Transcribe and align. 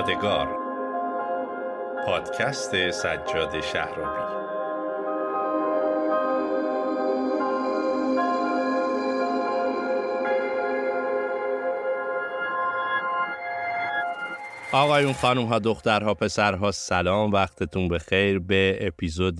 یادگار. 0.00 0.48
پادکست 2.06 2.90
سجاد 2.90 3.60
شهرابی. 3.60 4.40
آقایون 14.72 15.12
خانم 15.12 15.44
ها 15.44 15.58
دخترها 15.58 16.14
پسرها 16.14 16.70
سلام. 16.70 17.32
وقتتون 17.32 17.88
بخیر. 17.88 18.38
به 18.38 18.78
اپیزود 18.80 19.38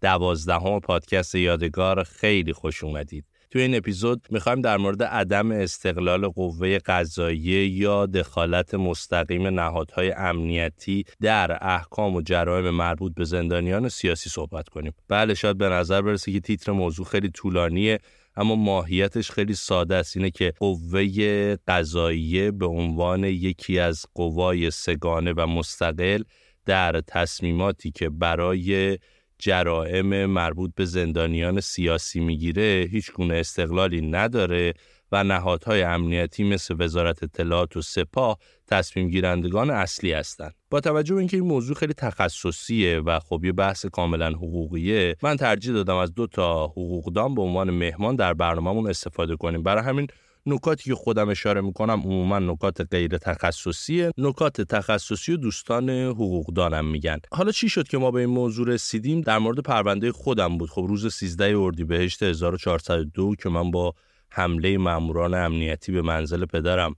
دوازدهم 0.00 0.80
پادکست 0.80 1.34
یادگار. 1.34 2.04
خیلی 2.04 2.52
خوش 2.52 2.84
اومدید. 2.84 3.24
توی 3.54 3.62
این 3.62 3.74
اپیزود 3.74 4.26
می‌خوایم 4.30 4.60
در 4.60 4.76
مورد 4.76 5.02
عدم 5.02 5.50
استقلال 5.52 6.28
قوه 6.28 6.78
قضاییه 6.78 7.68
یا 7.68 8.06
دخالت 8.06 8.74
مستقیم 8.74 9.46
نهادهای 9.46 10.12
امنیتی 10.12 11.04
در 11.20 11.58
احکام 11.60 12.14
و 12.14 12.22
جرائم 12.22 12.70
مربوط 12.70 13.14
به 13.14 13.24
زندانیان 13.24 13.88
سیاسی 13.88 14.30
صحبت 14.30 14.68
کنیم. 14.68 14.92
بله 15.08 15.34
شاید 15.34 15.58
به 15.58 15.68
نظر 15.68 16.02
برسه 16.02 16.32
که 16.32 16.40
تیتر 16.40 16.72
موضوع 16.72 17.06
خیلی 17.06 17.28
طولانیه 17.28 17.98
اما 18.36 18.54
ماهیتش 18.54 19.30
خیلی 19.30 19.54
ساده 19.54 19.94
است 19.94 20.16
اینه 20.16 20.30
که 20.30 20.52
قوه 20.58 21.56
قضاییه 21.68 22.50
به 22.50 22.66
عنوان 22.66 23.24
یکی 23.24 23.78
از 23.78 24.06
قوای 24.14 24.70
سگانه 24.70 25.32
و 25.32 25.46
مستقل 25.46 26.22
در 26.66 27.00
تصمیماتی 27.00 27.90
که 27.90 28.10
برای 28.10 28.98
جرائم 29.44 30.26
مربوط 30.26 30.70
به 30.74 30.84
زندانیان 30.84 31.60
سیاسی 31.60 32.20
می‌گیره 32.20 32.88
هیچ 32.90 33.12
گونه 33.12 33.34
استقلالی 33.34 34.00
نداره 34.00 34.74
و 35.12 35.24
نهادهای 35.24 35.82
امنیتی 35.82 36.44
مثل 36.44 36.76
وزارت 36.78 37.22
اطلاعات 37.22 37.76
و 37.76 37.82
سپاه 37.82 38.38
تصمیم 38.66 39.08
گیرندگان 39.08 39.70
اصلی 39.70 40.12
هستند. 40.12 40.54
با 40.70 40.80
توجه 40.80 41.14
به 41.14 41.18
اینکه 41.18 41.36
این 41.36 41.46
موضوع 41.46 41.76
خیلی 41.76 41.94
تخصصیه 41.94 43.00
و 43.00 43.18
خب 43.18 43.44
یه 43.44 43.52
بحث 43.52 43.86
کاملا 43.86 44.28
حقوقیه 44.28 45.16
من 45.22 45.36
ترجیح 45.36 45.72
دادم 45.74 45.96
از 45.96 46.14
دو 46.14 46.26
تا 46.26 46.66
حقوقدان 46.66 47.34
به 47.34 47.42
عنوان 47.42 47.70
مهمان 47.70 48.16
در 48.16 48.34
برنامهمون 48.34 48.90
استفاده 48.90 49.36
کنیم 49.36 49.62
برای 49.62 49.84
همین 49.84 50.06
نکاتی 50.46 50.84
که 50.84 50.94
خودم 50.94 51.28
اشاره 51.28 51.60
می‌کنم 51.60 52.00
عموما 52.00 52.38
نکات 52.38 52.80
غیر 52.90 53.18
تخصصیه. 53.18 54.10
نکات 54.18 54.60
تخصصی 54.60 55.32
و 55.32 55.36
دوستان 55.36 55.90
حقوقدانم 55.90 56.90
میگن. 56.90 57.18
حالا 57.32 57.52
چی 57.52 57.68
شد 57.68 57.88
که 57.88 57.98
ما 57.98 58.10
به 58.10 58.20
این 58.20 58.30
موضوع 58.30 58.68
رسیدیم؟ 58.68 59.20
در 59.20 59.38
مورد 59.38 59.58
پرونده 59.58 60.12
خودم 60.12 60.58
بود. 60.58 60.70
خب 60.70 60.84
روز 60.88 61.14
13 61.14 61.58
اردیبهشت 61.58 62.22
1402 62.22 63.34
که 63.34 63.48
من 63.48 63.70
با 63.70 63.94
حمله 64.30 64.78
ماموران 64.78 65.34
امنیتی 65.34 65.92
به 65.92 66.02
منزل 66.02 66.46
پدرم 66.46 66.96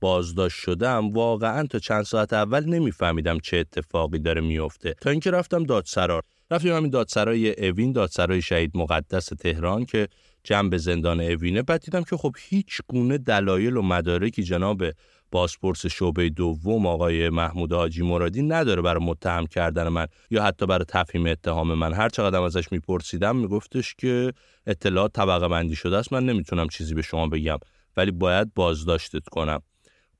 بازداشت 0.00 0.58
شدم 0.58 1.10
واقعا 1.10 1.66
تا 1.66 1.78
چند 1.78 2.02
ساعت 2.02 2.32
اول 2.32 2.64
نمیفهمیدم 2.64 3.38
چه 3.38 3.56
اتفاقی 3.56 4.18
داره 4.18 4.40
میفته 4.40 4.94
تا 5.00 5.10
اینکه 5.10 5.30
رفتم 5.30 5.64
دادسرا. 5.64 6.22
رفتیم 6.50 6.72
همین 6.72 6.90
دادسرای 6.90 7.68
اوین 7.68 7.92
دادسرای 7.92 8.42
شهید 8.42 8.70
مقدس 8.74 9.26
تهران 9.26 9.84
که 9.84 10.08
جنب 10.48 10.76
زندان 10.76 11.20
اوینه 11.20 11.62
بعد 11.62 11.80
دیدم 11.80 12.02
که 12.02 12.16
خب 12.16 12.36
هیچ 12.48 12.80
گونه 12.88 13.18
دلایل 13.18 13.76
و 13.76 13.82
مدارکی 13.82 14.42
جناب 14.42 14.82
بازپرس 15.30 15.86
شعبه 15.86 16.28
دوم 16.28 16.86
آقای 16.86 17.30
محمود 17.30 17.72
حاجی 17.72 18.02
مرادی 18.02 18.42
نداره 18.42 18.82
برای 18.82 19.04
متهم 19.04 19.46
کردن 19.46 19.88
من 19.88 20.06
یا 20.30 20.42
حتی 20.42 20.66
برای 20.66 20.84
تفهیم 20.88 21.26
اتهام 21.26 21.74
من. 21.74 21.92
هر 21.92 22.08
چقدر 22.08 22.40
ازش 22.40 22.72
میپرسیدم 22.72 23.36
میگفتش 23.36 23.94
که 23.94 24.32
اطلاعات 24.66 25.12
طبقه 25.12 25.48
بندی 25.48 25.76
شده 25.76 25.96
است. 25.96 26.12
من 26.12 26.26
نمی‌تونم 26.26 26.68
چیزی 26.68 26.94
به 26.94 27.02
شما 27.02 27.26
بگم 27.26 27.58
ولی 27.96 28.10
باید 28.10 28.54
بازداشتت 28.54 29.28
کنم. 29.28 29.60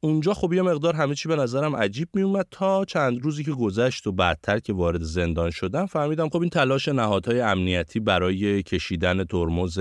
اونجا 0.01 0.35
خب 0.35 0.53
یه 0.53 0.63
مقدار 0.63 0.97
همه 0.97 1.15
چی 1.15 1.29
به 1.29 1.37
نظرم 1.37 1.77
عجیب 1.77 2.09
میومد 2.15 2.47
تا 2.51 2.85
چند 2.85 3.23
روزی 3.23 3.45
که 3.45 3.53
گذشت 3.53 4.07
و 4.07 4.13
بعدتر 4.13 4.59
که 4.59 4.73
وارد 4.73 5.03
زندان 5.03 5.51
شدم 5.51 5.87
فهمیدم 5.87 6.29
خب 6.29 6.41
این 6.41 6.51
تلاش 6.51 6.89
نهادهای 6.89 7.41
امنیتی 7.41 8.01
برای 8.01 8.63
کشیدن 8.63 9.25
ترمز 9.25 9.79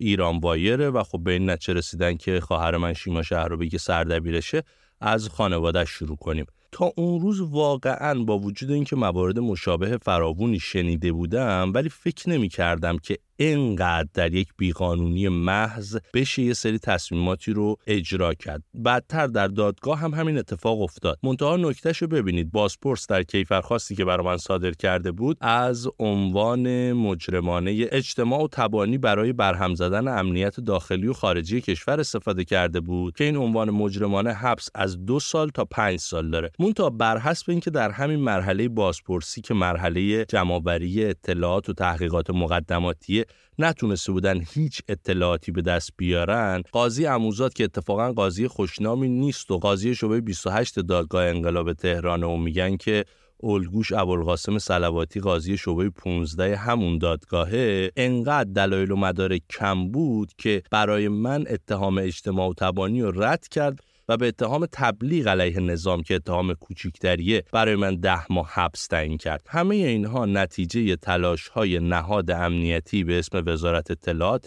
ایران 0.00 0.38
وایره 0.38 0.90
و 0.90 1.02
خب 1.02 1.20
به 1.24 1.32
این 1.32 1.50
نتیجه 1.50 1.74
رسیدن 1.74 2.16
که 2.16 2.40
خواهر 2.40 2.76
من 2.76 2.92
شیما 2.92 3.22
شهرابی 3.22 3.68
که 3.68 3.78
سردبیرشه 3.78 4.62
از 5.00 5.28
خانوادهش 5.28 5.88
شروع 5.90 6.16
کنیم. 6.16 6.46
تا 6.72 6.92
اون 6.96 7.20
روز 7.20 7.40
واقعا 7.40 8.24
با 8.24 8.38
وجود 8.38 8.70
اینکه 8.70 8.96
موارد 8.96 9.38
مشابه 9.38 9.96
فراوونی 9.96 10.60
شنیده 10.60 11.12
بودم 11.12 11.72
ولی 11.74 11.88
فکر 11.88 12.30
نمی 12.30 12.48
کردم 12.48 12.98
که 12.98 13.18
اینقدر 13.40 14.08
در 14.14 14.34
یک 14.34 14.48
بیقانونی 14.56 15.28
محض 15.28 15.98
بشه 16.14 16.42
یه 16.42 16.52
سری 16.52 16.78
تصمیماتی 16.78 17.52
رو 17.52 17.76
اجرا 17.86 18.34
کرد. 18.34 18.62
بعدتر 18.74 19.26
در 19.26 19.46
دادگاه 19.48 19.98
هم 19.98 20.14
همین 20.14 20.38
اتفاق 20.38 20.80
افتاد. 20.80 21.18
منتها 21.22 21.56
نکتهش 21.56 22.02
رو 22.02 22.08
ببینید. 22.08 22.52
بازپرس 22.52 23.06
در 23.06 23.22
کیفرخواستی 23.22 23.94
که 23.94 24.04
برای 24.04 24.26
من 24.26 24.36
صادر 24.36 24.70
کرده 24.70 25.12
بود 25.12 25.36
از 25.40 25.88
عنوان 25.98 26.92
مجرمانه 26.92 27.86
اجتماع 27.92 28.42
و 28.42 28.48
تبانی 28.52 28.98
برای 28.98 29.32
برهم 29.32 29.74
زدن 29.74 30.08
امنیت 30.08 30.60
داخلی 30.60 31.06
و 31.06 31.12
خارجی 31.12 31.60
کشور 31.60 32.00
استفاده 32.00 32.44
کرده 32.44 32.80
بود 32.80 33.16
که 33.16 33.24
این 33.24 33.36
عنوان 33.36 33.70
مجرمانه 33.70 34.32
حبس 34.32 34.68
از 34.74 35.04
دو 35.04 35.20
سال 35.20 35.48
تا 35.48 35.64
پنج 35.64 35.98
سال 35.98 36.30
داره. 36.30 36.50
مونتا 36.58 36.90
بر 36.90 37.18
حسب 37.18 37.50
اینکه 37.50 37.70
در 37.70 37.90
همین 37.90 38.20
مرحله 38.20 38.68
بازپرسی 38.68 39.40
که 39.40 39.54
مرحله 39.54 40.24
جمعآوری 40.24 41.04
اطلاعات 41.04 41.68
و 41.68 41.72
تحقیقات 41.72 42.30
مقدماتی 42.30 43.24
نتونسته 43.58 44.12
بودن 44.12 44.40
هیچ 44.54 44.82
اطلاعاتی 44.88 45.52
به 45.52 45.62
دست 45.62 45.90
بیارن. 45.96 46.62
قاضی 46.72 47.06
اموزاد 47.06 47.52
که 47.52 47.64
اتفاقا 47.64 48.12
قاضی 48.12 48.48
خوشنامی 48.48 49.08
نیست 49.08 49.50
و 49.50 49.58
قاضی 49.58 49.94
شعبه 49.94 50.20
28 50.20 50.78
دادگاه 50.78 51.24
انقلاب 51.24 51.72
تهران 51.72 52.22
و 52.22 52.36
میگن 52.36 52.76
که 52.76 53.04
الگوش 53.42 53.92
ابوالقاسم 53.92 54.58
سلواتی 54.58 55.20
قاضی 55.20 55.56
شعبه 55.56 55.90
15 55.90 56.56
همون 56.56 56.98
دادگاهه 56.98 57.90
انقدر 57.96 58.50
دلایل 58.52 58.90
و 58.90 58.96
مدارک 58.96 59.42
کم 59.50 59.88
بود 59.88 60.32
که 60.38 60.62
برای 60.70 61.08
من 61.08 61.44
اتهام 61.50 61.98
اجتماع 61.98 62.48
و 62.48 62.54
تبانی 62.54 63.02
رو 63.02 63.22
رد 63.22 63.48
کرد. 63.48 63.80
و 64.08 64.16
به 64.16 64.28
اتهام 64.28 64.66
تبلیغ 64.72 65.28
علیه 65.28 65.60
نظام 65.60 66.02
که 66.02 66.14
اتهام 66.14 66.54
کوچکتریه 66.54 67.44
برای 67.52 67.76
من 67.76 67.96
ده 67.96 68.32
ماه 68.32 68.50
حبس 68.52 68.86
تعیین 68.86 69.18
کرد. 69.18 69.46
همه 69.48 69.74
اینها 69.74 70.26
نتیجه 70.26 70.96
تلاش 70.96 71.48
های 71.48 71.78
نهاد 71.78 72.30
امنیتی 72.30 73.04
به 73.04 73.18
اسم 73.18 73.42
وزارت 73.46 73.90
اطلاعات 73.90 74.46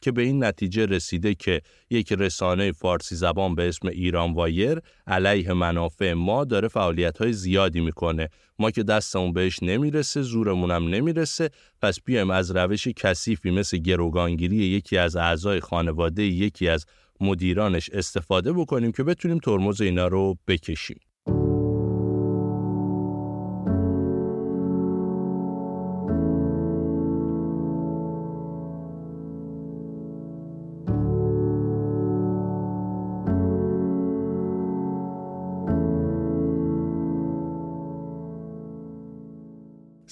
که 0.00 0.12
به 0.12 0.22
این 0.22 0.44
نتیجه 0.44 0.86
رسیده 0.86 1.34
که 1.34 1.60
یک 1.90 2.12
رسانه 2.12 2.72
فارسی 2.72 3.16
زبان 3.16 3.54
به 3.54 3.68
اسم 3.68 3.88
ایران 3.88 4.32
وایر 4.32 4.78
علیه 5.06 5.52
منافع 5.52 6.12
ما 6.12 6.44
داره 6.44 6.68
فعالیت 6.68 7.18
های 7.18 7.32
زیادی 7.32 7.80
می‌کنه. 7.80 8.28
ما 8.58 8.70
که 8.70 8.82
دستمون 8.82 9.32
بهش 9.32 9.62
نمی‌رسه 9.62 10.22
زورمونم 10.22 10.88
نمی‌رسه 10.88 11.50
پس 11.82 12.00
بیایم 12.00 12.30
از 12.30 12.56
روش 12.56 12.88
کثیفی 12.88 13.50
مثل 13.50 13.78
گروگانگیری 13.78 14.56
یکی 14.56 14.98
از 14.98 15.16
اعضای 15.16 15.60
خانواده 15.60 16.22
یکی 16.22 16.68
از 16.68 16.86
مدیرانش 17.20 17.90
استفاده 17.90 18.52
بکنیم 18.52 18.92
که 18.92 19.04
بتونیم 19.04 19.38
ترمز 19.38 19.80
اینا 19.80 20.08
رو 20.08 20.38
بکشیم. 20.48 21.00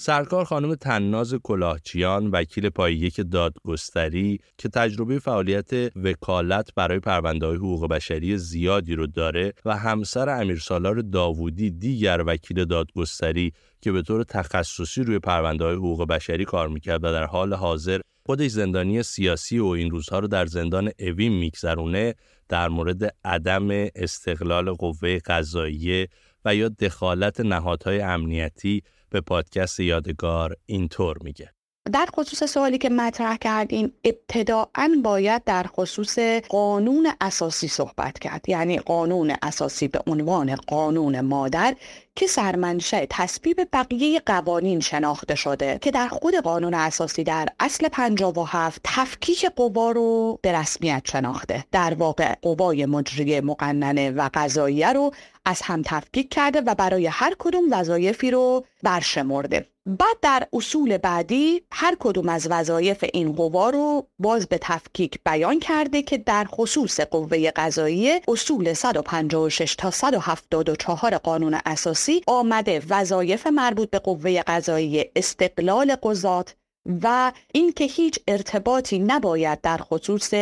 سرکار 0.05 0.45
خانم 0.45 0.75
تناز 0.75 1.33
کلاهچیان 1.33 2.27
وکیل 2.27 2.69
پای 2.69 2.93
یک 2.93 3.21
دادگستری 3.31 4.39
که 4.57 4.69
تجربه 4.69 5.19
فعالیت 5.19 5.69
وکالت 5.95 6.69
برای 6.75 6.99
پرونده 6.99 7.45
های 7.45 7.55
حقوق 7.55 7.87
بشری 7.87 8.37
زیادی 8.37 8.95
رو 8.95 9.07
داره 9.07 9.53
و 9.65 9.77
همسر 9.77 10.29
امیرسالار 10.29 11.01
داوودی 11.01 11.71
دیگر 11.71 12.23
وکیل 12.27 12.65
دادگستری 12.65 13.53
که 13.81 13.91
به 13.91 14.01
طور 14.01 14.23
تخصصی 14.23 15.03
روی 15.03 15.19
پرونده 15.19 15.65
های 15.65 15.75
حقوق 15.75 16.07
بشری 16.07 16.45
کار 16.45 16.67
می‌کرد 16.67 17.03
و 17.03 17.11
در 17.11 17.25
حال 17.25 17.53
حاضر 17.53 17.99
خودش 18.25 18.51
زندانی 18.51 19.03
سیاسی 19.03 19.59
و 19.59 19.65
این 19.65 19.91
روزها 19.91 20.19
رو 20.19 20.27
در 20.27 20.45
زندان 20.45 20.91
اوین 20.99 21.33
میگذرونه 21.33 22.15
در 22.49 22.69
مورد 22.69 23.15
عدم 23.25 23.67
استقلال 23.95 24.71
قوه 24.71 25.19
قضاییه 25.25 26.07
و 26.45 26.55
یا 26.55 26.69
دخالت 26.69 27.39
نهادهای 27.39 28.01
امنیتی 28.01 28.83
به 29.13 29.21
پادکست 29.21 29.79
یادگار 29.79 30.55
اینطور 30.65 31.17
میگه. 31.23 31.49
در 31.91 32.07
خصوص 32.15 32.43
سوالی 32.43 32.77
که 32.77 32.89
مطرح 32.89 33.37
کردین 33.37 33.91
ابتداعا 34.03 34.89
باید 35.03 35.43
در 35.43 35.63
خصوص 35.63 36.19
قانون 36.49 37.07
اساسی 37.21 37.67
صحبت 37.67 38.19
کرد. 38.19 38.49
یعنی 38.49 38.79
قانون 38.79 39.35
اساسی 39.41 39.87
به 39.87 39.99
عنوان 40.07 40.55
قانون 40.55 41.21
مادر 41.21 41.75
که 42.15 42.27
سرمنشه 42.27 43.07
تصویب 43.09 43.67
بقیه 43.73 44.21
قوانین 44.25 44.79
شناخته 44.79 45.35
شده 45.35 45.79
که 45.81 45.91
در 45.91 46.07
خود 46.07 46.35
قانون 46.35 46.73
اساسی 46.73 47.23
در 47.23 47.47
اصل 47.59 47.89
57 47.89 48.81
تفکیک 48.83 49.45
قوا 49.45 49.91
رو 49.91 50.39
به 50.41 50.51
رسمیت 50.51 51.01
شناخته. 51.05 51.65
در 51.71 51.93
واقع 51.93 52.35
قوای 52.41 52.85
مجریه 52.85 53.41
مقننه 53.41 54.11
و 54.11 54.29
قضاییه 54.33 54.93
رو 54.93 55.11
از 55.45 55.61
هم 55.61 55.81
تفکیک 55.85 56.29
کرده 56.29 56.61
و 56.61 56.75
برای 56.75 57.07
هر 57.07 57.35
کدوم 57.39 57.63
وظایفی 57.71 58.31
رو 58.31 58.65
برشمرده. 58.83 59.65
بعد 59.85 60.17
در 60.21 60.47
اصول 60.53 60.97
بعدی 60.97 61.61
هر 61.71 61.95
کدوم 61.99 62.29
از 62.29 62.47
وظایف 62.49 63.05
این 63.13 63.33
قوا 63.33 63.69
رو 63.69 64.07
باز 64.19 64.47
به 64.47 64.57
تفکیک 64.61 65.19
بیان 65.25 65.59
کرده 65.59 66.01
که 66.01 66.17
در 66.17 66.47
خصوص 66.51 66.99
قوه 66.99 67.51
قضاییه 67.51 68.21
اصول 68.27 68.73
156 68.73 69.75
تا 69.75 69.91
174 69.91 71.17
قانون 71.17 71.59
اساسی 71.65 72.02
آمده 72.27 72.81
وظایف 72.89 73.47
مربوط 73.47 73.89
به 73.89 73.99
قوه 73.99 74.41
قضاییه 74.41 75.11
استقلال 75.15 75.95
قضات 76.03 76.55
و 77.03 77.31
اینکه 77.53 77.83
هیچ 77.83 78.19
ارتباطی 78.27 78.99
نباید 78.99 79.61
در 79.61 79.77
خصوص 79.77 80.33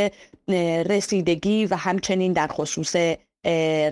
رسیدگی 0.85 1.65
و 1.65 1.75
همچنین 1.75 2.33
در 2.33 2.47
خصوص 2.47 2.95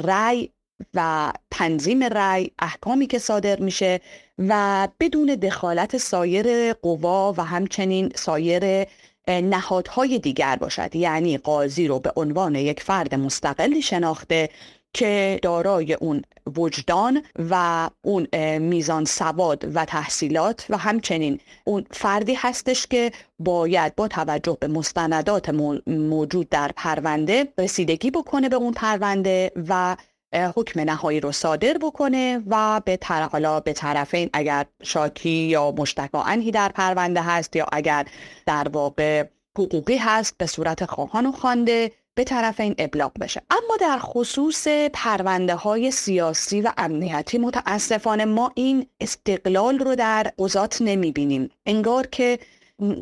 رأی 0.03 0.49
و 0.93 1.31
تنظیم 1.51 2.03
رأی 2.03 2.51
احکامی 2.59 3.07
که 3.07 3.19
صادر 3.19 3.59
میشه 3.59 3.99
و 4.39 4.87
بدون 4.99 5.35
دخالت 5.35 5.97
سایر 5.97 6.73
قوا 6.73 7.33
و 7.37 7.43
همچنین 7.43 8.11
سایر 8.15 8.87
نهادهای 9.27 10.19
دیگر 10.19 10.55
باشد. 10.55 10.95
یعنی 10.95 11.37
قاضی 11.37 11.87
رو 11.87 11.99
به 11.99 12.11
عنوان 12.15 12.55
یک 12.55 12.83
فرد 12.83 13.15
مستقلی 13.15 13.81
شناخته 13.81 14.49
که 14.93 15.39
دارای 15.41 15.93
اون 15.93 16.21
وجدان 16.57 17.21
و 17.49 17.89
اون 18.01 18.27
میزان 18.57 19.05
سواد 19.05 19.75
و 19.75 19.85
تحصیلات 19.85 20.65
و 20.69 20.77
همچنین 20.77 21.39
اون 21.63 21.85
فردی 21.91 22.33
هستش 22.33 22.87
که 22.87 23.11
باید 23.39 23.95
با 23.95 24.07
توجه 24.07 24.57
به 24.59 24.67
مستندات 24.67 25.49
موجود 25.87 26.49
در 26.49 26.71
پرونده 26.75 27.47
رسیدگی 27.57 28.11
بکنه 28.11 28.49
به 28.49 28.55
اون 28.55 28.73
پرونده 28.73 29.51
و 29.69 29.95
حکم 30.33 30.79
نهایی 30.79 31.19
رو 31.19 31.31
صادر 31.31 31.77
بکنه 31.81 32.43
و 32.47 32.81
به 32.85 32.99
حالا 33.31 33.59
به 33.59 33.73
طرفین 33.73 34.29
اگر 34.33 34.65
شاکی 34.83 35.29
یا 35.29 35.71
مشتکا 35.71 36.21
انهی 36.21 36.51
در 36.51 36.69
پرونده 36.69 37.21
هست 37.21 37.55
یا 37.55 37.65
اگر 37.71 38.05
در 38.45 38.67
واقع 38.69 39.23
حقوقی 39.57 39.97
هست 39.97 40.37
به 40.37 40.45
صورت 40.45 40.85
خواهان 40.85 41.25
و 41.25 41.31
خوانده 41.31 41.91
به 42.19 42.25
طرف 42.25 42.59
این 42.59 42.75
ابلاغ 42.77 43.11
بشه. 43.19 43.41
اما 43.49 43.77
در 43.79 43.97
خصوص 43.99 44.67
پرونده 44.93 45.55
های 45.55 45.91
سیاسی 45.91 46.61
و 46.61 46.71
امنیتی 46.77 47.37
متاسفانه 47.37 48.25
ما 48.25 48.51
این 48.55 48.85
استقلال 49.01 49.79
رو 49.79 49.95
در 49.95 50.33
قضات 50.39 50.77
نمی 50.81 51.11
بینیم 51.11 51.49
انگار 51.65 52.07
که 52.07 52.39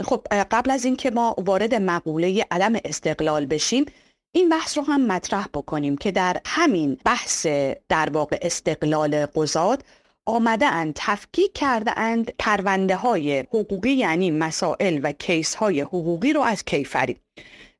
خب 0.03 0.27
قبل 0.51 0.71
از 0.71 0.85
اینکه 0.85 1.11
ما 1.11 1.35
وارد 1.37 1.75
مقوله 1.75 2.45
عدم 2.51 2.73
استقلال 2.85 3.45
بشیم 3.45 3.85
این 4.31 4.49
بحث 4.49 4.77
رو 4.77 4.83
هم 4.83 5.07
مطرح 5.07 5.47
بکنیم 5.53 5.97
که 5.97 6.11
در 6.11 6.41
همین 6.45 6.97
بحث 7.05 7.47
در 7.89 8.09
واقع 8.09 8.37
استقلال 8.41 9.25
قضات 9.25 9.81
آمده 10.25 10.65
اند 10.65 10.93
تفکیک 10.95 11.53
کرده 11.53 11.99
اند 11.99 12.31
پرونده 12.39 12.95
های 12.95 13.39
حقوقی 13.39 13.91
یعنی 13.91 14.31
مسائل 14.31 14.99
و 15.03 15.11
کیس 15.11 15.55
های 15.55 15.81
حقوقی 15.81 16.33
رو 16.33 16.41
از 16.41 16.63
کیفری 16.65 17.17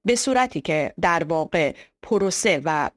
به 0.08 0.16
صورتی 0.16 0.62
که 0.62 0.94
در 1.02 1.24
واقع 1.24 1.74
پروسه 2.02 2.62
و 2.66 2.90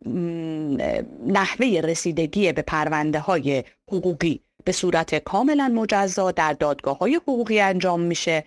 نحوه 1.26 1.80
رسیدگی 1.84 2.52
به 2.52 2.62
پرونده 2.62 3.18
های 3.18 3.64
حقوقی 3.92 4.40
به 4.64 4.72
صورت 4.72 5.14
کاملا 5.14 5.68
مجزا 5.74 6.30
در 6.30 6.52
دادگاه 6.52 6.98
های 6.98 7.14
حقوقی 7.14 7.60
انجام 7.60 8.00
میشه. 8.00 8.44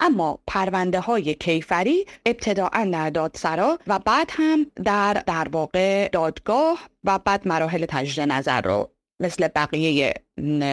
اما 0.00 0.38
پرونده 0.46 1.00
های 1.00 1.34
کیفری 1.34 2.06
ابتداعا 2.26 2.84
در 2.92 3.10
دادسرا 3.10 3.78
و 3.86 3.98
بعد 3.98 4.30
هم 4.32 4.66
در 4.84 5.22
در 5.26 5.48
واقع 5.48 6.08
دادگاه 6.08 6.78
و 7.04 7.18
بعد 7.18 7.48
مراحل 7.48 7.86
تجدید 7.88 8.28
نظر 8.28 8.60
رو 8.60 8.90
مثل 9.20 9.48
بقیه 9.48 10.14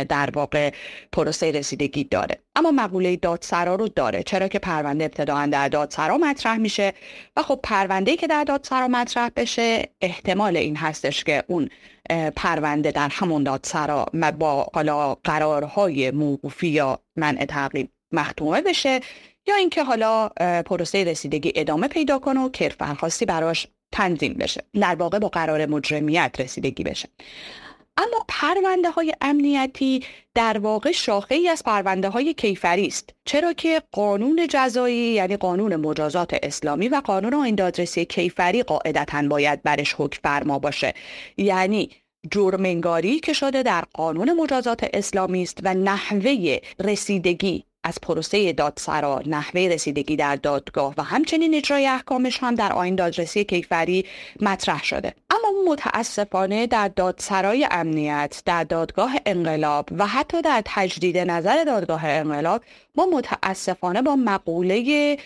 در 0.09 0.29
واقع 0.33 0.71
پروسه 1.11 1.51
رسیدگی 1.51 2.03
داره. 2.03 2.37
اما 2.55 2.71
مقوله 2.71 3.15
دادسرا 3.15 3.75
رو 3.75 3.87
داره. 3.87 4.23
چرا 4.23 4.47
که 4.47 4.59
پرونده 4.59 5.03
ابتداعا 5.03 5.45
در 5.45 5.69
دادسرا 5.69 6.17
مطرح 6.17 6.57
میشه 6.57 6.93
و 7.37 7.41
خب 7.41 7.59
پرونده 7.63 8.17
که 8.17 8.27
در 8.27 8.43
دادسرا 8.43 8.87
مطرح 8.87 9.29
بشه 9.35 9.89
احتمال 10.01 10.57
این 10.57 10.75
هستش 10.75 11.23
که 11.23 11.43
اون 11.47 11.69
پرونده 12.35 12.91
در 12.91 13.09
همون 13.11 13.43
دادسرا 13.43 14.05
با 14.39 14.67
حالا 14.73 15.15
قرارهای 15.15 16.11
موقوفی 16.11 16.67
یا 16.67 16.99
منع 17.15 17.45
تعقیب 17.45 17.89
مختومه 18.11 18.61
بشه 18.61 18.99
یا 19.47 19.55
اینکه 19.55 19.83
حالا 19.83 20.29
پروسه 20.65 21.03
رسیدگی 21.03 21.51
ادامه 21.55 21.87
پیدا 21.87 22.19
کنه 22.19 22.39
و 22.39 22.49
کرفرخواستی 22.49 23.25
براش 23.25 23.67
تنظیم 23.91 24.33
بشه. 24.33 24.63
در 24.73 24.95
واقع 24.95 25.19
با 25.19 25.27
قرار 25.27 25.65
مجرمیت 25.65 26.35
رسیدگی 26.39 26.83
بشه. 26.83 27.09
اما 28.01 28.25
پرونده 28.27 28.89
های 28.89 29.13
امنیتی 29.21 30.03
در 30.35 30.57
واقع 30.57 30.91
شاخه 30.91 31.35
ای 31.35 31.47
از 31.49 31.63
پرونده 31.63 32.09
های 32.09 32.33
کیفری 32.33 32.87
است. 32.87 33.09
چرا 33.25 33.53
که 33.53 33.81
قانون 33.91 34.47
جزایی 34.49 35.13
یعنی 35.13 35.37
قانون 35.37 35.75
مجازات 35.75 36.35
اسلامی 36.43 36.89
و 36.89 37.01
قانون 37.05 37.33
آیین 37.33 37.55
دادرسی 37.55 38.05
کیفری 38.05 38.63
قاعدتا 38.63 39.21
باید 39.21 39.63
برش 39.63 39.95
حکم 39.97 40.19
فرما 40.23 40.59
باشه. 40.59 40.93
یعنی 41.37 41.89
جرمنگاری 42.31 43.19
که 43.19 43.33
شده 43.33 43.63
در 43.63 43.83
قانون 43.93 44.33
مجازات 44.33 44.89
اسلامی 44.93 45.41
است 45.43 45.59
و 45.63 45.73
نحوه 45.73 46.57
رسیدگی 46.79 47.65
از 47.83 47.97
پروسه 48.01 48.53
دادسرا 48.53 49.21
نحوه 49.25 49.61
رسیدگی 49.61 50.15
در 50.15 50.35
دادگاه 50.35 50.93
و 50.97 51.03
همچنین 51.03 51.55
اجرای 51.55 51.87
احکامش 51.87 52.37
هم 52.43 52.55
در 52.55 52.73
آین 52.73 52.95
دادرسی 52.95 53.43
کیفری 53.43 54.05
مطرح 54.41 54.83
شده. 54.83 55.13
متاسفانه 55.67 56.67
در 56.67 56.87
دادسرای 56.87 57.67
امنیت 57.71 58.41
در 58.45 58.63
دادگاه 58.63 59.15
انقلاب 59.25 59.89
و 59.91 60.07
حتی 60.07 60.41
در 60.41 60.61
تجدید 60.65 61.17
نظر 61.17 61.63
دادگاه 61.63 62.05
انقلاب 62.05 62.61
ما 62.95 63.05
متاسفانه 63.05 64.01
با 64.01 64.15
مقوله 64.15 65.17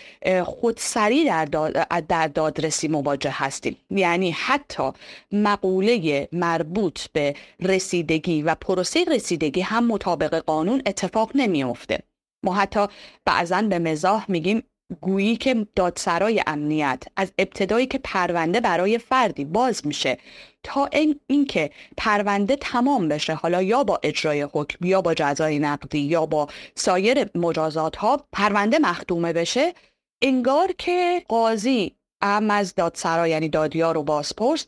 خودسری 0.44 1.24
در, 1.24 1.44
در 2.08 2.28
دادرسی 2.28 2.88
مواجه 2.88 3.30
هستیم. 3.34 3.76
یعنی 3.90 4.30
حتی 4.30 4.90
مقوله 5.32 6.28
مربوط 6.32 7.00
به 7.12 7.34
رسیدگی 7.60 8.42
و 8.42 8.54
پروسه 8.54 9.04
رسیدگی 9.04 9.60
هم 9.60 9.86
مطابق 9.86 10.34
قانون 10.34 10.82
اتفاق 10.86 11.30
نمیافته. 11.34 11.98
ما 12.42 12.54
حتی 12.54 12.86
بعضا 13.24 13.62
به 13.62 13.78
مزاح 13.78 14.24
میگیم 14.28 14.62
گویی 15.00 15.36
که 15.36 15.66
دادسرای 15.76 16.42
امنیت 16.46 17.02
از 17.16 17.32
ابتدایی 17.38 17.86
که 17.86 17.98
پرونده 18.04 18.60
برای 18.60 18.98
فردی 18.98 19.44
باز 19.44 19.86
میشه 19.86 20.18
تا 20.62 20.86
این 20.86 21.20
اینکه 21.26 21.70
پرونده 21.96 22.56
تمام 22.56 23.08
بشه 23.08 23.34
حالا 23.34 23.62
یا 23.62 23.84
با 23.84 24.00
اجرای 24.02 24.42
حکم 24.52 24.86
یا 24.86 25.00
با 25.02 25.14
جزای 25.14 25.58
نقدی 25.58 25.98
یا 25.98 26.26
با 26.26 26.48
سایر 26.74 27.30
مجازات 27.34 27.96
ها 27.96 28.24
پرونده 28.32 28.78
مختومه 28.78 29.32
بشه 29.32 29.74
انگار 30.22 30.72
که 30.78 31.22
قاضی 31.28 31.96
ام 32.22 32.50
از 32.50 32.74
دادسرا 32.74 33.28
یعنی 33.28 33.48
دادیار 33.48 33.96
و 33.96 34.02
بازپرس 34.02 34.66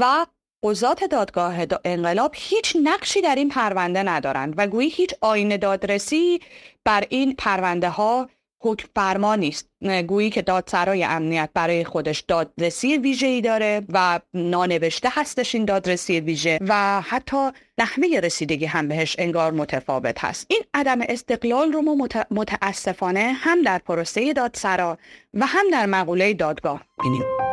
و 0.00 0.26
قضات 0.64 1.04
دادگاه 1.04 1.54
انقلاب 1.84 2.32
هیچ 2.34 2.76
نقشی 2.84 3.20
در 3.20 3.34
این 3.34 3.48
پرونده 3.48 4.02
ندارند 4.02 4.54
و 4.56 4.66
گویی 4.66 4.88
هیچ 4.88 5.14
آین 5.20 5.56
دادرسی 5.56 6.40
بر 6.84 7.04
این 7.08 7.34
پرونده 7.38 7.88
ها 7.88 8.28
حکم 8.60 8.88
فرما 8.94 9.34
نیست. 9.34 9.68
گویی 10.08 10.30
که 10.30 10.42
دادسرای 10.42 11.04
امنیت 11.04 11.50
برای 11.54 11.84
خودش 11.84 12.20
دادرسی 12.20 12.98
ویژه 12.98 13.26
ای 13.26 13.40
داره 13.40 13.82
و 13.92 14.20
نانوشته 14.34 15.08
هستش 15.12 15.54
این 15.54 15.64
دادرسی 15.64 16.20
ویژه 16.20 16.58
و 16.68 17.00
حتی 17.00 17.50
نحوه 17.78 18.20
رسیدگی 18.22 18.64
هم 18.64 18.88
بهش 18.88 19.16
انگار 19.18 19.52
متفاوت 19.52 20.24
هست. 20.24 20.46
این 20.50 20.62
عدم 20.74 20.98
استقلال 21.08 21.72
رو 21.72 21.82
ما 21.82 22.08
متاسفانه 22.30 23.32
هم 23.36 23.62
در 23.62 23.78
پروسه 23.78 24.32
دادسرا 24.32 24.98
و 25.34 25.46
هم 25.46 25.70
در 25.72 25.86
مقوله 25.86 26.34
دادگاه. 26.34 26.82
بینیم 27.02 27.49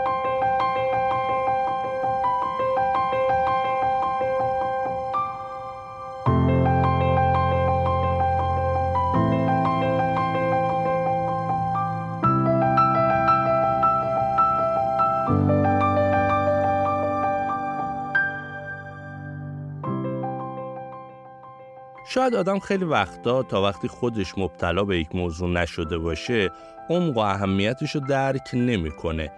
شاید 22.09 22.35
آدم 22.35 22.59
خیلی 22.59 22.85
وقتا 22.85 23.43
تا 23.43 23.63
وقتی 23.63 23.87
خودش 23.87 24.37
مبتلا 24.37 24.83
به 24.83 24.99
یک 24.99 25.15
موضوع 25.15 25.49
نشده 25.49 25.97
باشه 25.97 26.49
عمق 26.89 27.17
و 27.17 27.19
اهمیتش 27.19 27.95
رو 27.95 28.01
درک 28.01 28.49
نمی‌کنه. 28.53 29.31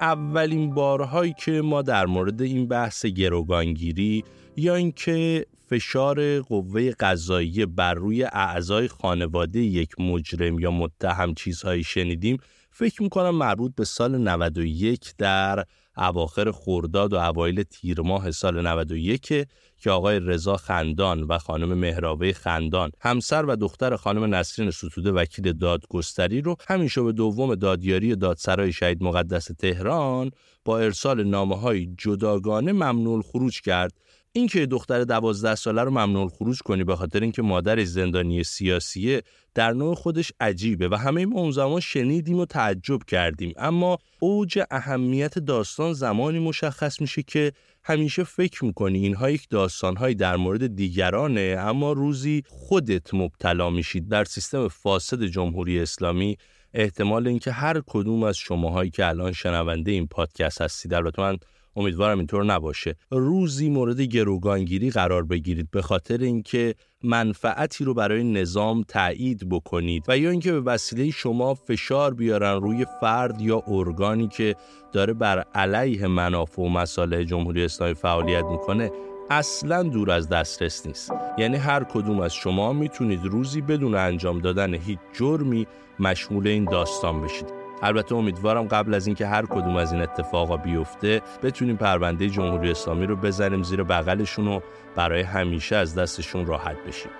اولین 0.00 0.74
بارهایی 0.74 1.34
که 1.38 1.52
ما 1.52 1.82
در 1.82 2.06
مورد 2.06 2.42
این 2.42 2.68
بحث 2.68 3.06
گروگانگیری 3.06 4.24
یا 4.56 4.74
اینکه 4.74 5.46
فشار 5.66 6.40
قوه 6.40 6.90
قضایی 6.90 7.66
بر 7.66 7.94
روی 7.94 8.24
اعضای 8.24 8.88
خانواده 8.88 9.58
یک 9.58 10.00
مجرم 10.00 10.58
یا 10.58 10.70
متهم 10.70 11.34
چیزهایی 11.34 11.84
شنیدیم 11.84 12.38
فکر 12.70 13.02
می‌کنم 13.02 13.34
مربوط 13.34 13.74
به 13.74 13.84
سال 13.84 14.18
91 14.18 15.14
در 15.18 15.64
اواخر 15.96 16.50
خورداد 16.50 17.12
و 17.12 17.16
اوایل 17.16 17.62
تیر 17.62 18.00
ماه 18.00 18.30
سال 18.30 18.66
91 18.66 19.46
که 19.78 19.90
آقای 19.90 20.20
رضا 20.20 20.56
خندان 20.56 21.22
و 21.22 21.38
خانم 21.38 21.78
مهرابه 21.78 22.32
خندان 22.32 22.90
همسر 23.00 23.44
و 23.44 23.56
دختر 23.56 23.96
خانم 23.96 24.34
نسرین 24.34 24.70
ستوده 24.70 25.12
وکیل 25.12 25.52
دادگستری 25.52 26.40
رو 26.40 26.56
همین 26.68 26.88
شب 26.88 27.10
دوم 27.10 27.54
دادیاری 27.54 28.16
دادسرای 28.16 28.72
شهید 28.72 29.02
مقدس 29.02 29.44
تهران 29.44 30.30
با 30.64 30.78
ارسال 30.78 31.24
نامه 31.24 31.56
های 31.56 31.94
جداگانه 31.98 32.72
ممنوع 32.72 33.22
خروج 33.22 33.60
کرد. 33.60 33.92
اینکه 34.36 34.66
دختر 34.66 35.04
دوازده 35.04 35.54
ساله 35.54 35.82
رو 35.82 35.90
ممنوع 35.90 36.28
خروج 36.28 36.58
کنی 36.58 36.84
به 36.84 36.96
خاطر 36.96 37.20
اینکه 37.20 37.42
مادر 37.42 37.84
زندانی 37.84 38.44
سیاسیه 38.44 39.22
در 39.54 39.72
نوع 39.72 39.94
خودش 39.94 40.32
عجیبه 40.40 40.88
و 40.88 40.94
همه 40.94 41.26
ما 41.26 41.40
اون 41.40 41.50
زمان 41.50 41.80
شنیدیم 41.80 42.38
و 42.38 42.46
تعجب 42.46 42.98
کردیم. 43.06 43.52
اما 43.56 43.98
اوج 44.20 44.60
اهمیت 44.70 45.38
داستان 45.38 45.92
زمانی 45.92 46.38
مشخص 46.38 47.00
میشه 47.00 47.22
که 47.22 47.52
همیشه 47.84 48.24
فکر 48.24 48.64
می‌کنی 48.64 48.98
اینها 48.98 49.30
یک 49.30 49.48
داستانهایی 49.50 50.14
در 50.14 50.36
مورد 50.36 50.76
دیگرانه 50.76 51.56
اما 51.58 51.92
روزی 51.92 52.42
خودت 52.48 53.14
مبتلا 53.14 53.70
میشید 53.70 54.08
در 54.08 54.24
سیستم 54.24 54.68
فاسد 54.68 55.24
جمهوری 55.24 55.80
اسلامی 55.80 56.36
احتمال 56.74 57.28
اینکه 57.28 57.52
هر 57.52 57.82
کدوم 57.86 58.22
از 58.22 58.36
شماهایی 58.36 58.90
که 58.90 59.06
الان 59.06 59.32
شنونده 59.32 59.90
این 59.90 60.06
پادکست 60.06 60.60
هستید 60.60 60.94
البته 60.94 61.22
من 61.22 61.38
امیدوارم 61.76 62.18
اینطور 62.18 62.44
نباشه. 62.44 62.94
روزی 63.10 63.68
مورد 63.68 64.00
گروگانگیری 64.00 64.90
قرار 64.90 65.24
بگیرید 65.24 65.70
به 65.70 65.82
خاطر 65.82 66.18
اینکه 66.18 66.74
منفعتی 67.02 67.84
رو 67.84 67.94
برای 67.94 68.24
نظام 68.24 68.82
تایید 68.88 69.48
بکنید 69.48 70.04
و 70.08 70.18
یا 70.18 70.30
اینکه 70.30 70.52
به 70.52 70.60
وسیله 70.60 71.10
شما 71.10 71.54
فشار 71.54 72.14
بیارن 72.14 72.60
روی 72.60 72.86
فرد 73.00 73.40
یا 73.40 73.62
ارگانی 73.68 74.28
که 74.28 74.54
داره 74.92 75.12
بر 75.12 75.44
علیه 75.54 76.06
منافع 76.06 76.62
و 76.62 76.68
مسائل 76.68 77.24
جمهوری 77.24 77.64
اسلامی 77.64 77.94
فعالیت 77.94 78.44
می‌کنه 78.44 78.90
اصلا 79.30 79.82
دور 79.82 80.10
از 80.10 80.28
دسترس 80.28 80.86
نیست. 80.86 81.12
یعنی 81.38 81.56
هر 81.56 81.84
کدوم 81.84 82.20
از 82.20 82.34
شما 82.34 82.72
می‌تونید 82.72 83.24
روزی 83.24 83.60
بدون 83.60 83.94
انجام 83.94 84.38
دادن 84.38 84.74
هیچ 84.74 84.98
جرمی 85.18 85.66
مشمول 85.98 86.46
این 86.46 86.64
داستان 86.64 87.22
بشید. 87.22 87.55
البته 87.82 88.14
امیدوارم 88.14 88.68
قبل 88.68 88.94
از 88.94 89.06
اینکه 89.06 89.26
هر 89.26 89.46
کدوم 89.46 89.76
از 89.76 89.92
این 89.92 90.02
اتفاقا 90.02 90.56
بیفته 90.56 91.22
بتونیم 91.42 91.76
پرونده 91.76 92.30
جمهوری 92.30 92.70
اسلامی 92.70 93.06
رو 93.06 93.16
بزنیم 93.16 93.62
زیر 93.62 93.82
بغلشون 93.82 94.48
و 94.48 94.60
برای 94.96 95.22
همیشه 95.22 95.76
از 95.76 95.94
دستشون 95.94 96.46
راحت 96.46 96.76
بشیم. 96.88 97.10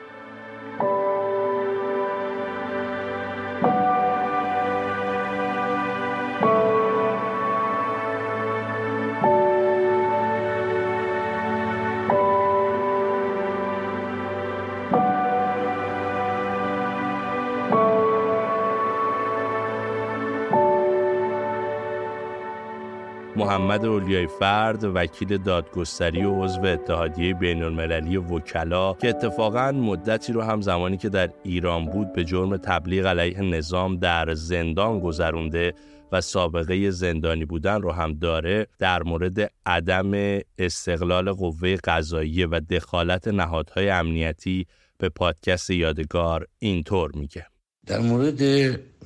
محمد 23.67 23.85
اولیای 23.85 24.27
فرد 24.27 24.85
وکیل 24.85 25.39
دادگستری 25.39 26.25
و 26.25 26.45
عضو 26.45 26.67
اتحادیه 26.67 27.35
بین 27.35 27.63
المللی 27.63 28.17
وکلا 28.17 28.95
که 28.95 29.09
اتفاقا 29.09 29.73
مدتی 29.73 30.33
رو 30.33 30.43
هم 30.43 30.61
زمانی 30.61 30.97
که 30.97 31.09
در 31.09 31.31
ایران 31.43 31.87
بود 31.87 32.13
به 32.13 32.25
جرم 32.25 32.57
تبلیغ 32.57 33.07
علیه 33.07 33.41
نظام 33.41 33.97
در 33.97 34.35
زندان 34.35 35.01
گذرونده 35.01 35.75
و 36.13 36.21
سابقه 36.21 36.91
زندانی 36.91 37.45
بودن 37.45 37.83
رو 37.83 37.93
هم 37.93 38.13
داره 38.13 38.67
در 38.79 39.03
مورد 39.03 39.53
عدم 39.67 40.41
استقلال 40.59 41.33
قوه 41.33 41.77
قضاییه 41.77 42.47
و 42.47 42.61
دخالت 42.71 43.29
نهادهای 43.29 43.91
امنیتی 43.91 44.67
به 44.99 45.09
پادکست 45.09 45.71
یادگار 45.71 46.47
اینطور 46.59 47.11
میگه. 47.15 47.47
در 47.87 48.01
مورد 48.01 48.43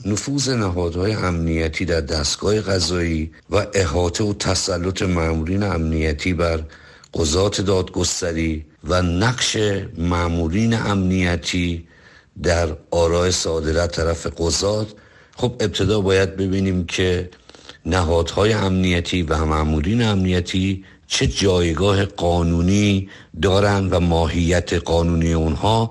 نفوذ 0.07 0.49
نهادهای 0.49 1.13
امنیتی 1.13 1.85
در 1.85 2.01
دستگاه 2.01 2.61
قضایی 2.61 3.31
و 3.51 3.67
احاطه 3.75 4.25
و 4.25 4.33
تسلط 4.35 5.03
مامورین 5.03 5.63
امنیتی 5.63 6.33
بر 6.33 6.63
قضات 7.15 7.61
دادگستری 7.61 8.65
و 8.85 9.03
نقش 9.03 9.57
مامورین 9.99 10.75
امنیتی 10.75 11.89
در 12.43 12.77
آرای 12.91 13.31
صادرت 13.31 13.97
طرف 13.97 14.27
قضات 14.27 14.87
خب 15.37 15.57
ابتدا 15.61 16.01
باید 16.01 16.37
ببینیم 16.37 16.87
که 16.87 17.31
نهادهای 17.87 18.53
امنیتی 18.53 19.23
و 19.23 19.45
مامورین 19.45 20.03
امنیتی 20.03 20.85
چه 21.07 21.27
جایگاه 21.27 22.05
قانونی 22.05 23.09
دارند 23.43 23.93
و 23.93 24.01
ماهیت 24.01 24.73
قانونی 24.73 25.33
اونها 25.33 25.91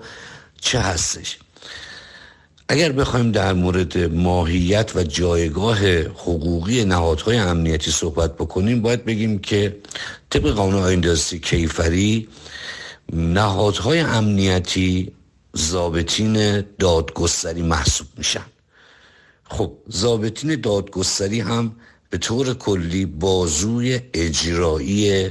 چه 0.62 0.80
هستش. 0.80 1.38
اگر 2.72 2.92
بخوایم 2.92 3.32
در 3.32 3.54
مورد 3.54 3.98
ماهیت 3.98 4.92
و 4.96 5.04
جایگاه 5.04 5.88
حقوقی 6.02 6.86
نهادهای 6.86 7.38
امنیتی 7.38 7.92
صحبت 7.92 8.36
بکنیم 8.36 8.82
باید 8.82 9.06
بگیم 9.06 9.40
که 9.40 9.80
طبق 10.30 10.52
قانون 10.52 10.84
آیندازی 10.84 11.40
کیفری 11.40 12.28
نهادهای 13.14 14.00
امنیتی 14.00 15.12
زابطین 15.54 16.62
دادگستری 16.62 17.62
محسوب 17.62 18.08
میشن. 18.18 18.46
خب 19.44 19.74
زابطین 19.88 20.62
دادگستری 20.62 21.40
هم 21.40 21.76
به 22.10 22.18
طور 22.18 22.54
کلی 22.54 23.06
بازوی 23.06 24.00
اجرایی 24.14 25.30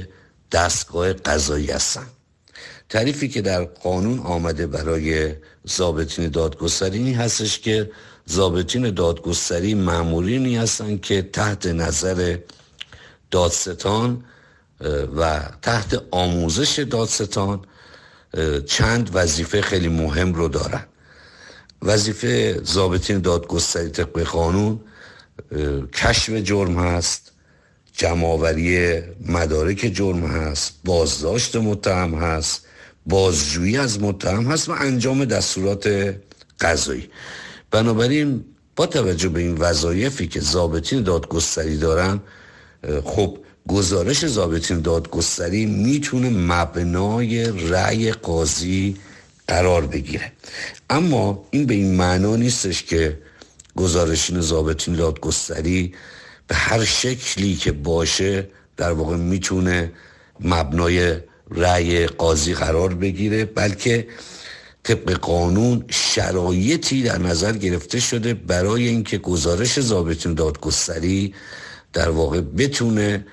دستگاه 0.51 1.13
قضایی 1.13 1.71
هستند 1.71 2.11
تعریفی 2.89 3.27
که 3.27 3.41
در 3.41 3.63
قانون 3.63 4.19
آمده 4.19 4.67
برای 4.67 5.35
ضابطین 5.67 6.29
دادگستری 6.29 7.13
هستش 7.13 7.59
که 7.59 7.91
ضابطین 8.29 8.89
دادگستری 8.89 9.73
معمولینی 9.73 10.57
هستند 10.57 11.01
که 11.01 11.21
تحت 11.21 11.65
نظر 11.65 12.37
دادستان 13.31 14.23
و 15.15 15.41
تحت 15.61 16.03
آموزش 16.11 16.79
دادستان 16.79 17.61
چند 18.65 19.09
وظیفه 19.13 19.61
خیلی 19.61 19.87
مهم 19.87 20.33
رو 20.33 20.47
دارن. 20.47 20.85
وظیفه 21.81 22.61
ضابطین 22.63 23.19
دادگستری 23.19 23.89
طبق 23.89 24.19
قانون 24.19 24.79
کشف 25.93 26.29
جرم 26.33 26.79
هست 26.79 27.31
جمعآوری 27.93 29.01
مدارک 29.25 29.77
جرم 29.77 30.25
هست 30.25 30.73
بازداشت 30.85 31.55
متهم 31.55 32.15
هست 32.15 32.65
بازجویی 33.09 33.77
از 33.77 34.01
متهم 34.01 34.51
هست 34.51 34.69
و 34.69 34.71
انجام 34.71 35.25
دستورات 35.25 36.15
قضایی. 36.59 37.09
بنابراین 37.71 38.45
با 38.75 38.85
توجه 38.85 39.29
به 39.29 39.39
این 39.39 39.57
وظایفی 39.57 40.27
که 40.27 40.39
ضابطین 40.39 41.03
دادگستری 41.03 41.77
دارن 41.77 42.19
خب 43.03 43.37
گزارش 43.67 44.25
ضابطین 44.25 44.81
دادگستری 44.81 45.65
می‌تونه 45.65 46.29
مبنای 46.29 47.43
رأی 47.69 48.11
قاضی 48.11 48.95
قرار 49.47 49.85
بگیره. 49.85 50.31
اما 50.89 51.47
این 51.51 51.65
به 51.65 51.73
این 51.73 51.95
معنا 51.95 52.35
نیستش 52.35 52.83
که 52.83 53.17
گزارشین 53.75 54.41
ضابطین 54.41 54.95
دادگستری 54.95 55.93
به 56.47 56.55
هر 56.55 56.85
شکلی 56.85 57.55
که 57.55 57.71
باشه 57.71 58.47
در 58.77 58.91
واقع 58.91 59.15
می‌تونه 59.15 59.91
مبنای 60.39 61.15
رأی 61.51 62.07
قاضی 62.07 62.53
قرار 62.53 62.93
بگیره 62.93 63.45
بلکه 63.45 64.07
طبق 64.83 65.11
قانون 65.11 65.85
شرایطی 65.89 67.03
در 67.03 67.17
نظر 67.17 67.51
گرفته 67.53 67.99
شده 67.99 68.33
برای 68.33 68.87
اینکه 68.87 69.17
گزارش 69.17 69.79
ضابطین 69.79 70.33
دادگستری 70.33 71.33
در 71.93 72.09
واقع 72.09 72.41
بتونه 72.41 73.25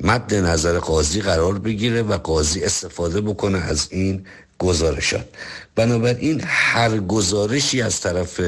مد 0.00 0.34
نظر 0.34 0.78
قاضی 0.78 1.20
قرار 1.20 1.58
بگیره 1.58 2.02
و 2.02 2.18
قاضی 2.18 2.64
استفاده 2.64 3.20
بکنه 3.20 3.58
از 3.58 3.88
این 3.90 4.26
گزارشات. 4.58 5.28
بنابراین 5.74 6.40
هر 6.46 6.98
گزارشی 6.98 7.82
از 7.82 8.00
طرف 8.00 8.40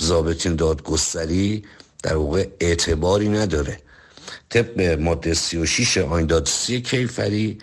ضابطین 0.00 0.56
دادگستری 0.56 1.64
در 2.02 2.16
واقع 2.16 2.48
اعتباری 2.60 3.28
نداره. 3.28 3.78
طبق 4.50 4.80
ماده 5.00 5.34
36 5.34 5.98
آین 5.98 6.26
دادرسی 6.26 6.80
کیفری 6.80 7.58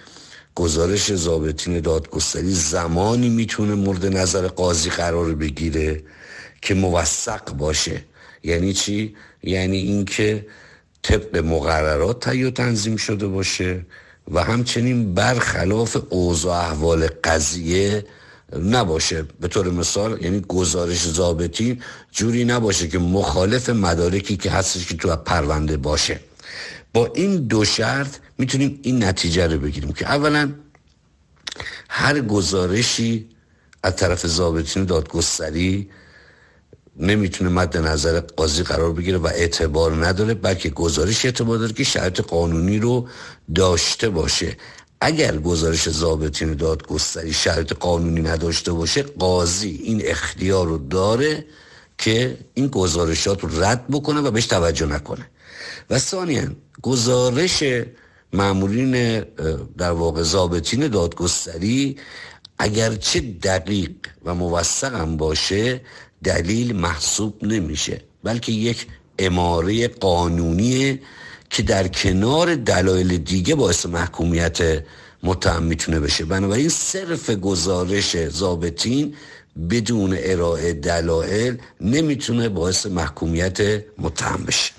گزارش 0.55 1.13
ضابطین 1.13 1.79
دادگستری 1.79 2.51
زمانی 2.51 3.29
می‌تونه 3.29 3.75
مورد 3.75 4.05
نظر 4.05 4.47
قاضی 4.47 4.89
قرار 4.89 5.35
بگیره 5.35 6.03
که 6.61 6.73
موثق 6.73 7.53
باشه. 7.53 8.03
یعنی 8.43 8.73
چی؟ 8.73 9.15
یعنی 9.43 9.77
اینکه 9.77 10.45
طبق 11.03 11.37
مقررات 11.37 12.19
تهیه 12.19 12.51
تنظیم 12.51 12.95
شده 12.95 13.27
باشه 13.27 13.85
و 14.31 14.43
همچنین 14.43 15.13
برخلاف 15.13 15.97
اوضاع 16.09 16.57
احوال 16.57 17.07
قضیه 17.23 18.05
نباشه. 18.63 19.25
به 19.39 19.47
طور 19.47 19.69
مثال 19.71 20.23
یعنی 20.23 20.41
گزارش 20.47 21.07
ضابطی 21.07 21.79
جوری 22.11 22.45
نباشه 22.45 22.87
که 22.87 22.99
مخالف 22.99 23.69
مدارکی 23.69 24.37
که 24.37 24.51
هستش 24.51 24.85
که 24.85 24.97
تو 24.97 25.15
پرونده 25.15 25.77
باشه. 25.77 26.19
با 26.93 27.11
این 27.15 27.35
دو 27.35 27.65
شرط 27.65 28.15
می‌تونیم 28.41 28.79
این 28.81 29.03
نتیجه 29.03 29.47
رو 29.47 29.57
بگیریم 29.59 29.93
که 29.93 30.05
اولا 30.05 30.53
هر 31.89 32.21
گزارشی 32.21 33.29
از 33.83 33.95
طرف 33.95 34.27
ضابطین 34.27 34.85
دادگستری 34.85 35.89
نمی‌تونه 36.99 37.49
مد 37.49 37.77
نظر 37.77 38.19
قاضی 38.19 38.63
قرار 38.63 38.93
بگیره 38.93 39.17
و 39.17 39.27
اعتبار 39.27 40.05
نداره 40.05 40.33
بلکه 40.33 40.69
گزارش 40.69 41.25
اعتبار 41.25 41.57
داره 41.57 41.73
که 41.73 41.83
شرط 41.83 42.21
قانونی 42.21 42.79
رو 42.79 43.07
داشته 43.55 44.09
باشه. 44.09 44.57
اگر 45.01 45.37
گزارش 45.37 45.89
ضابطین 45.89 46.53
دادگستری 46.53 47.33
شرط 47.33 47.73
قانونی 47.73 48.21
نداشته 48.21 48.71
باشه 48.71 49.01
قاضی 49.03 49.81
این 49.83 50.01
اختیار 50.05 50.67
رو 50.67 50.77
داره 50.77 51.45
که 51.97 52.37
این 52.53 52.67
گزارشات 52.67 53.43
رو 53.43 53.63
رد 53.63 53.87
بکنه 53.87 54.21
و 54.21 54.31
بهش 54.31 54.45
توجه 54.45 54.85
نکنه. 54.85 55.25
و 55.89 55.99
ثانیا 55.99 56.43
گزارش 56.81 57.63
معمولین 58.33 59.19
در 59.77 59.91
واقع 59.91 60.21
ضابطین 60.21 60.87
دادگستری 60.87 61.97
اگرچه 62.59 63.19
دقیق 63.19 63.91
و 64.25 64.35
موثق 64.35 64.95
هم 64.95 65.17
باشه 65.17 65.81
دلیل 66.23 66.75
محسوب 66.75 67.43
نمیشه. 67.43 68.01
بلکه 68.23 68.51
یک 68.51 68.87
اماره 69.19 69.87
قانونیه 69.87 70.99
که 71.49 71.63
در 71.63 71.87
کنار 71.87 72.55
دلایل 72.55 73.17
دیگه 73.17 73.55
باعث 73.55 73.85
محکومیت 73.85 74.83
متهم 75.23 75.63
می‌تونه 75.63 75.99
بشه. 75.99 76.25
بنابراین 76.25 76.69
صرف 76.69 77.29
گزارش 77.29 78.27
ضابطین 78.27 79.15
بدون 79.69 80.17
ارائه 80.19 80.73
دلایل 80.73 81.57
نمی‌تونه 81.81 82.49
باعث 82.49 82.85
محکومیت 82.85 83.59
متهم 83.97 84.43
بشه. 84.47 84.71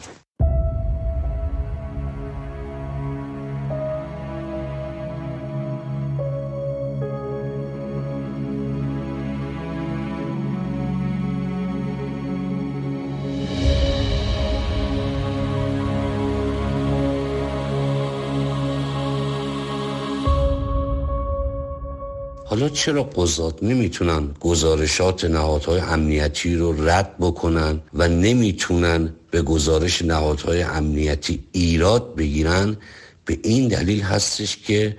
حالا 22.53 22.69
چرا 22.69 23.03
قضات 23.03 23.63
نمی‌تونن 23.63 24.31
گزارشات 24.41 25.25
نهادهای 25.25 25.81
امنیتی 25.81 26.57
رو 26.57 26.89
رد 26.89 27.15
بکنن 27.21 27.81
و 27.95 28.09
نمی‌تونن 28.09 29.13
به 29.31 29.43
گزارش 29.43 30.03
نهادهای 30.03 30.63
امنیتی 30.63 31.45
ایراد 31.53 32.15
بگیرن؟ 32.15 32.77
به 33.25 33.39
این 33.43 33.69
دلیل 33.69 34.03
هستش 34.03 34.57
که 34.57 34.97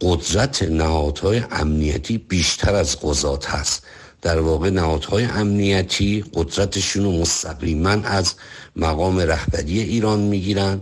قدرت 0.00 0.62
نهادهای 0.62 1.42
امنیتی 1.50 2.18
بیشتر 2.18 2.74
از 2.74 3.00
قضات 3.00 3.50
هست. 3.50 3.86
در 4.22 4.40
واقع 4.40 4.70
نهادهای 4.70 5.24
امنیتی 5.24 6.24
قدرتشون 6.34 7.04
رو 7.04 7.12
مستقیما 7.12 7.90
از 7.90 8.34
مقام 8.76 9.18
رهبری 9.18 9.80
ایران 9.80 10.20
می‌گیرن. 10.20 10.80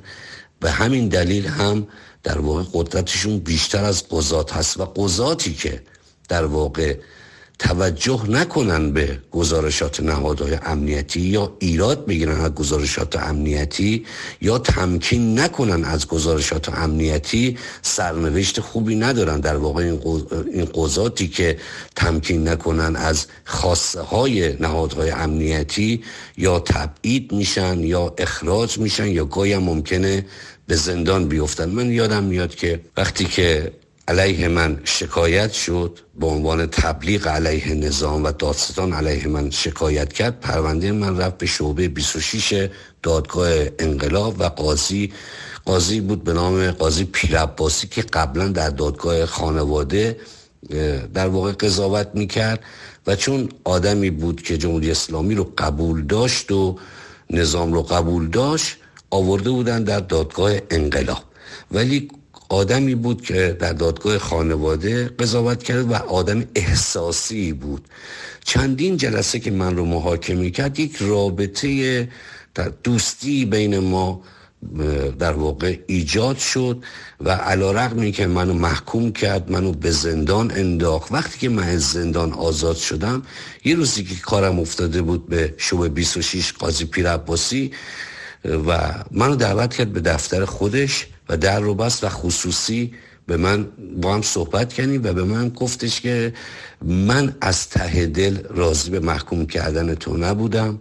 به 0.61 0.71
همین 0.71 1.09
دلیل 1.09 1.47
هم 1.47 1.87
در 2.23 2.39
واقع 2.39 2.63
قدرتشون 2.73 3.39
بیشتر 3.39 3.85
از 3.85 4.09
قضات 4.09 4.53
هست 4.53 4.81
و 4.81 4.85
قضاتی 4.85 5.55
که 5.55 5.83
در 6.29 6.45
واقع 6.45 6.97
توجه 7.59 8.31
نکنن 8.31 8.93
به 8.93 9.19
گزارشات 9.31 10.01
نهادهای 10.01 10.59
امنیتی 10.63 11.21
یا 11.21 11.57
ایراد 11.59 12.07
بگیرن 12.07 12.41
از 12.41 12.55
گزارشات 12.55 13.17
امنیتی 13.17 14.07
یا 14.41 14.59
تمکین 14.59 15.39
نکنن 15.39 15.85
از 15.85 16.09
گزارشات 16.09 16.69
امنیتی 16.69 17.59
سرنوشت 17.83 18.61
خوبی 18.61 18.97
ندارن. 18.97 19.41
در 19.41 19.57
واقع 19.57 19.83
این 20.53 20.69
قضاتی 20.75 21.29
که 21.29 21.59
تمکین 21.97 22.49
نکنن 22.49 22.97
از 22.97 23.27
خاصه 23.45 24.01
های 24.01 24.57
نهادهای 24.61 25.11
امنیتی 25.11 26.05
یا 26.37 26.61
تبعید 26.61 27.33
میشن 27.33 27.81
یا 27.81 28.15
اخراج 28.19 28.79
میشن 28.79 29.07
یا 29.07 29.25
گاهی 29.25 29.57
ممکنه 29.57 30.27
به 30.67 30.77
زندان 30.77 31.29
بیفتن. 31.29 31.71
من 31.71 31.91
یادم 31.91 32.25
میاد 32.25 32.55
که 32.55 32.81
وقتی 32.97 33.25
که 33.25 33.73
علیه 34.09 34.49
من 34.49 34.81
شکایت 34.85 35.53
شد 35.53 35.99
به 36.21 36.27
عنوان 36.27 36.67
تبلیغ 36.67 37.29
علیه 37.29 37.75
نظام 37.75 38.25
و 38.25 38.33
دادستان 38.33 38.93
علیه 38.93 39.29
من 39.29 39.51
شکایت 39.51 40.13
کرد. 40.13 40.41
پرونده 40.41 40.93
من 40.93 41.19
رفت 41.19 41.39
به 41.39 41.47
شعبه 41.47 41.89
26 41.89 42.69
دادگاه 43.03 43.53
انقلاب 43.79 44.41
و 44.41 44.45
قاضی 44.45 45.13
قاضی 45.65 46.01
بود 46.01 46.25
به 46.25 46.33
نام 46.33 46.71
قاضی 46.71 47.05
پیرباسی 47.05 47.87
که 47.89 48.03
قبلا 48.03 48.49
در 48.49 48.71
دادگاه 48.71 49.27
خانواده 49.27 50.17
در 51.15 51.29
واقع 51.29 51.53
قضاوت 51.53 52.09
می‌کرد 52.15 52.61
و 53.07 53.17
چون 53.17 53.49
آدمی 53.65 54.11
بود 54.11 54.43
که 54.43 54.59
جمهوری 54.59 54.91
اسلامی 54.91 55.35
رو 55.35 55.53
قبول 55.59 56.07
داشت 56.07 56.53
و 56.53 56.79
نظام 57.31 57.73
رو 57.73 57.83
قبول 57.83 58.29
داشت 58.29 58.77
آورده 59.11 59.51
بودن 59.51 59.85
در 59.85 60.01
دادگاه 60.01 60.53
انقلاب. 60.71 61.23
ولی 61.73 62.09
آدمی 62.55 62.95
بود 62.95 63.23
که 63.23 63.57
در 63.61 63.73
دادگاه 63.73 64.19
خانواده 64.19 65.09
قضاوت 65.09 65.63
کرد 65.63 65.91
و 65.91 65.95
آدم 65.95 66.45
احساسی 66.55 67.53
بود. 67.53 67.89
چندین 68.45 68.97
جلسه 68.97 69.41
که 69.41 69.51
من 69.51 69.77
رو 69.77 69.85
محاکمه 69.85 70.51
کرد 70.51 70.79
یک 70.79 70.97
رابطه 70.97 72.09
در 72.55 72.73
دوستی 72.85 73.45
بین 73.45 73.79
ما 73.79 74.23
در 75.19 75.33
واقع 75.33 75.79
ایجاد 75.87 76.39
شد 76.39 76.85
و 77.21 77.31
علا 77.31 77.73
رقمی 77.73 78.13
که 78.13 78.27
منو 78.27 78.55
محکوم 78.55 79.13
کرد 79.13 79.51
منو 79.51 79.73
به 79.73 79.91
زندان 79.91 80.51
انداخت. 80.51 81.13
وقتی 81.13 81.39
که 81.39 81.49
من 81.49 81.69
از 81.69 81.83
زندان 81.83 82.33
آزاد 82.33 82.77
شدم 82.77 83.23
یه 83.65 83.75
روزی 83.75 84.05
که 84.05 84.15
کارم 84.15 84.61
افتاده 84.61 85.03
بود 85.03 85.29
به 85.29 85.55
شب 85.57 85.95
26 85.95 86.53
قاضی 86.53 86.85
پیر 86.85 87.11
عباسی 87.11 87.71
و 88.45 88.95
منو 89.11 89.37
دعوت 89.37 89.75
کرد 89.75 89.93
به 89.93 90.01
دفتر 90.01 90.45
خودش. 90.45 91.07
و 91.29 91.37
در 91.37 91.61
رو 91.61 91.75
بست 91.75 92.05
و 92.05 92.09
خصوصی 92.09 92.93
به 93.27 93.37
من 93.37 93.69
با 94.03 94.15
هم 94.15 94.23
صحبت 94.23 94.73
کردیم 94.73 95.01
و 95.05 95.13
به 95.13 95.25
من 95.25 95.49
گفتش 95.49 96.01
که 96.01 96.35
من 96.83 97.37
از 97.41 97.69
ته 97.69 98.07
دل 98.07 98.39
راضی 98.51 98.91
به 98.91 99.01
محکوم 99.01 99.47
کردن 99.47 99.95
تو 99.95 100.17
نبودم. 100.17 100.81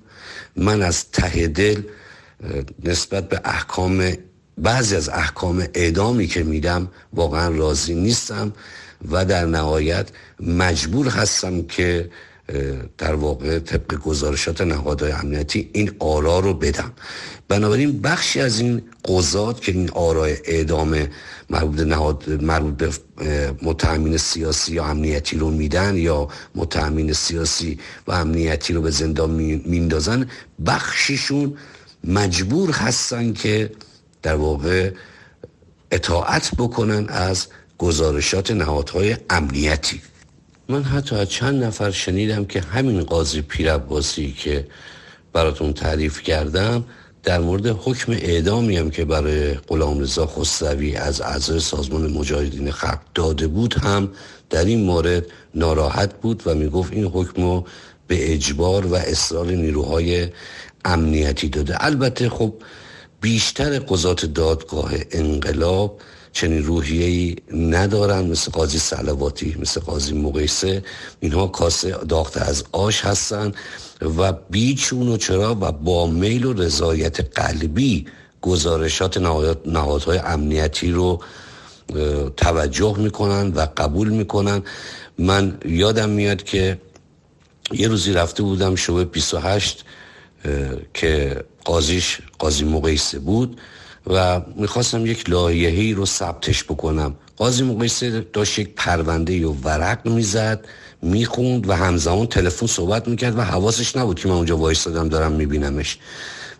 من 0.56 0.82
از 0.82 1.12
ته 1.12 1.48
دل 1.48 1.82
نسبت 2.84 3.30
به 3.30 3.42
احکام 3.46 4.14
بعضی 4.58 4.96
از 4.96 5.10
احکام 5.10 5.68
اعدامی 5.74 6.28
که 6.28 6.44
میدم 6.44 6.88
واقعا 7.14 7.56
راضی 7.56 7.96
نیستم 7.96 8.54
و 9.12 9.26
در 9.26 9.46
نهایت 9.46 10.10
مجبور 10.40 11.08
هستم 11.08 11.64
که 11.64 12.10
در 12.98 13.16
واقع 13.16 13.60
طبق 13.60 13.96
گزارشات 13.96 14.62
نهادهای 14.62 15.12
امنیتی 15.12 15.70
این 15.74 15.92
آرا 16.00 16.40
رو 16.40 16.54
بدم. 16.54 16.94
بنابراین 17.48 18.02
بخشی 18.02 18.40
از 18.42 18.60
این 18.60 18.82
قضات 19.06 19.62
که 19.62 19.72
این 19.72 19.90
آرای 19.90 20.38
اعدام 20.46 21.08
مربوط 21.50 21.80
نهاد 21.80 22.30
مربوط 22.42 22.74
به 22.74 22.90
متامین 23.62 24.18
سیاسی 24.18 24.74
یا 24.74 24.86
امنیتی 24.86 25.38
رو 25.38 25.50
میدن 25.52 25.98
یا 25.98 26.28
متامین 26.56 27.14
سیاسی 27.14 27.80
و 28.08 28.12
امنیتی 28.12 28.74
رو 28.74 28.82
به 28.82 28.92
زندان 28.92 29.32
میندازن 29.66 30.30
بخشیشون 30.66 31.58
مجبور 32.04 32.72
هستن 32.72 33.34
که 33.34 33.72
در 34.22 34.36
واقع 34.36 34.92
اطاعت 35.92 36.52
بکنن 36.58 37.06
از 37.10 37.48
گزارشات 37.78 38.52
نهادهای 38.52 39.18
امنیتی. 39.30 40.02
من 40.70 40.84
حتی 40.84 41.16
از 41.16 41.30
چند 41.30 41.64
نفر 41.64 41.92
شنیدم 41.92 42.46
که 42.46 42.62
همین 42.62 43.04
قاضی 43.04 43.42
پیرباسی 43.42 44.32
که 44.32 44.68
براتون 45.34 45.74
تعریف 45.74 46.22
کردم 46.22 46.84
در 47.24 47.40
مورد 47.40 47.68
حکم 47.68 48.12
اعدامی 48.12 48.78
هم 48.78 48.90
که 48.90 49.06
برای 49.06 49.54
غلام 49.54 50.00
رضا 50.00 50.28
خسروی 50.28 50.96
از 50.96 51.22
اعضای 51.22 51.60
سازمان 51.60 52.12
مجاهدین 52.12 52.72
خلق 52.72 53.00
داده 53.16 53.48
بود 53.48 53.74
هم 53.74 54.10
در 54.50 54.66
این 54.66 54.84
مورد 54.84 55.26
ناراحت 55.56 56.14
بود 56.22 56.44
و 56.46 56.56
می‌گفت 56.56 56.94
این 56.94 57.06
حکم 57.06 57.42
رو 57.42 57.66
به 58.08 58.34
اجبار 58.34 58.86
و 58.86 58.96
اصرار 58.96 59.46
نیروهای 59.46 60.28
امنیتی 60.86 61.50
داده. 61.50 61.86
البته 61.86 62.30
خب 62.30 62.54
بیشتر 63.22 63.80
قضات 63.80 64.26
دادگاه 64.26 64.92
انقلاب 65.12 66.00
چنین 66.34 66.64
روحیه‌ای 66.64 67.36
ندارن 67.54 68.26
مثل 68.26 68.52
قاضی 68.52 68.80
سلواتی 68.80 69.56
مثل 69.60 69.82
قاضی 69.82 70.14
مقیسه. 70.14 70.84
اینها 71.20 71.48
کاسه 71.48 71.92
داخته 71.92 72.42
از 72.42 72.64
آش 72.72 73.02
هستن 73.06 73.52
و 74.18 74.34
بیچون 74.50 75.08
و 75.08 75.18
چرا 75.18 75.58
و 75.62 75.72
با 75.72 76.08
میل 76.08 76.46
و 76.46 76.54
رضایت 76.54 77.40
قلبی 77.40 78.06
گزارشات 78.42 79.18
نهادهای 79.66 80.18
امنیتی 80.18 80.92
رو 80.92 81.22
توجه 82.38 82.98
می‌کنن 82.98 83.52
و 83.56 83.68
قبول 83.78 84.10
می‌کنن. 84.10 84.62
من 85.18 85.58
یادم 85.66 86.10
میاد 86.10 86.44
که 86.44 86.78
یه 87.72 87.88
روزی 87.88 88.14
رفته 88.14 88.44
بودم 88.44 88.76
شبه 88.76 89.06
28 89.06 89.84
که 90.94 91.44
قاضیش 91.66 92.20
قاضی 92.40 92.64
مقیسه 92.66 93.20
بود. 93.20 93.62
و 94.08 94.42
می‌خواستم 94.56 95.06
یک 95.06 95.30
لایحه‌ای 95.30 95.94
رو 95.94 96.06
ثبتش 96.06 96.64
بکنم. 96.64 97.16
قاضی 97.38 97.64
مقیسه 97.64 98.28
داشت 98.34 98.60
یک 98.60 98.70
پرونده 98.76 99.48
و 99.48 99.56
ورق 99.64 100.08
می‌زد 100.08 100.66
می‌خوند 101.02 101.70
و 101.70 101.74
همزمان 101.74 102.28
تلفن 102.28 102.68
صحبت 102.68 103.08
می‌کرد 103.08 103.38
و 103.38 103.42
حواسش 103.42 103.96
نبود 103.96 104.20
که 104.20 104.28
من 104.28 104.36
اونجا 104.36 104.58
وایستادم 104.58 105.10
دارم 105.10 105.32
میبینمش. 105.32 105.98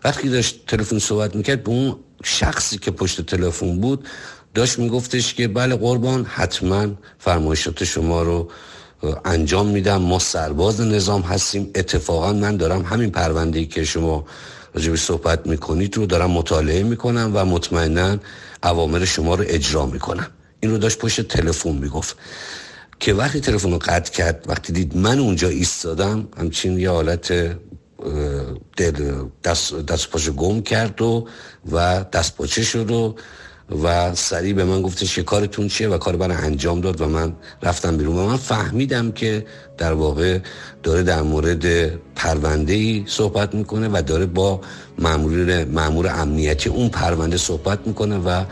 وقتی 0.04 0.28
داشت 0.28 0.66
تلفن 0.66 0.98
صحبت 0.98 1.36
می‌کرد 1.36 1.62
به 1.62 1.70
اون 1.70 1.96
شخصی 2.24 2.78
که 2.78 2.90
پشت 2.90 3.26
تلفن 3.26 3.80
بود 3.80 4.08
داشت 4.54 4.78
میگفتش 4.78 5.34
که 5.34 5.48
بله 5.48 5.76
قربان 5.76 6.24
حتما 6.24 6.86
فرمایشات 7.18 7.84
شما 7.84 8.22
رو 8.22 8.50
انجام 9.24 9.66
میدم 9.66 9.96
ما 9.96 10.18
سرباز 10.18 10.80
نظام 10.80 11.22
هستیم 11.22 11.70
اتفاقا 11.74 12.32
من 12.32 12.56
دارم 12.56 12.82
همین 12.82 13.10
پرونده 13.10 13.64
که 13.64 13.84
شما 13.84 14.24
راجبی 14.74 14.96
صحبت 14.96 15.46
می‌کنید 15.46 15.96
رو 15.96 16.06
دارم 16.06 16.30
مطالعه 16.30 16.82
می‌کنم 16.82 17.30
و 17.34 17.44
مطمئنا 17.44 18.16
اوامر 18.62 19.04
شما 19.04 19.34
رو 19.34 19.44
اجرا 19.48 19.86
می‌کنم. 19.86 20.26
این 20.60 20.70
رو 20.70 20.78
داشت 20.78 20.98
پشت 20.98 21.20
تلفن 21.20 21.72
می‌گفت. 21.72 22.16
که 23.00 23.14
وقتی 23.14 23.40
تلفن 23.40 23.70
رو 23.70 23.78
قطع 23.78 24.12
کرد 24.12 24.44
وقتی 24.48 24.72
دید 24.72 24.96
من 24.96 25.18
اونجا 25.18 25.48
ایستادم 25.48 26.28
همچین 26.38 26.78
یه 26.78 26.90
حالت 26.90 27.56
دست, 29.44 29.74
دست 29.74 30.10
پاشو 30.10 30.32
گم 30.32 30.62
کرد 30.62 31.02
و 31.02 31.28
و 31.72 32.04
دست 32.12 32.36
پاچه 32.36 32.62
شد 32.62 32.90
و 32.90 33.16
و 33.82 34.14
سریع 34.14 34.54
به 34.54 34.64
من 34.64 34.82
گفتش 34.82 35.14
که 35.14 35.22
کارتون 35.22 35.68
چیه 35.68 35.88
و 35.88 35.98
کار 35.98 36.16
من 36.16 36.30
انجام 36.30 36.80
داد 36.80 37.00
و 37.00 37.08
من 37.08 37.32
رفتم 37.62 37.96
بیرون 37.96 38.16
و 38.16 38.26
من 38.26 38.36
فهمیدم 38.36 39.12
که 39.12 39.46
در 39.78 39.92
واقع 39.92 40.38
داره 40.82 41.02
در 41.02 41.22
مورد 41.22 41.86
پرونده 42.14 42.72
ای 42.72 43.04
صحبت 43.06 43.54
می‌کنه 43.54 43.88
و 43.88 44.02
داره 44.06 44.26
با 44.26 44.60
مامور 44.98 45.64
مامور 45.64 46.08
امنیتی 46.08 46.68
اون 46.68 46.88
پرونده 46.88 47.36
صحبت 47.36 47.86
می‌کنه 47.86 48.18
و 48.18 48.44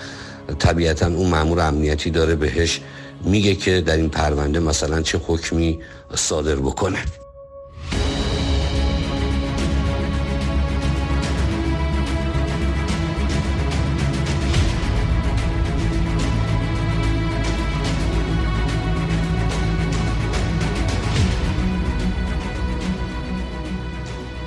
طبیعتا 0.58 1.06
اون 1.06 1.30
مامور 1.30 1.60
امنیتی 1.60 2.10
داره 2.10 2.34
بهش 2.34 2.80
میگه 3.24 3.54
که 3.54 3.80
در 3.80 3.96
این 3.96 4.08
پرونده 4.08 4.60
مثلا 4.60 5.02
چه 5.02 5.20
حکمی 5.26 5.78
صادر 6.14 6.56
بکنه. 6.56 6.98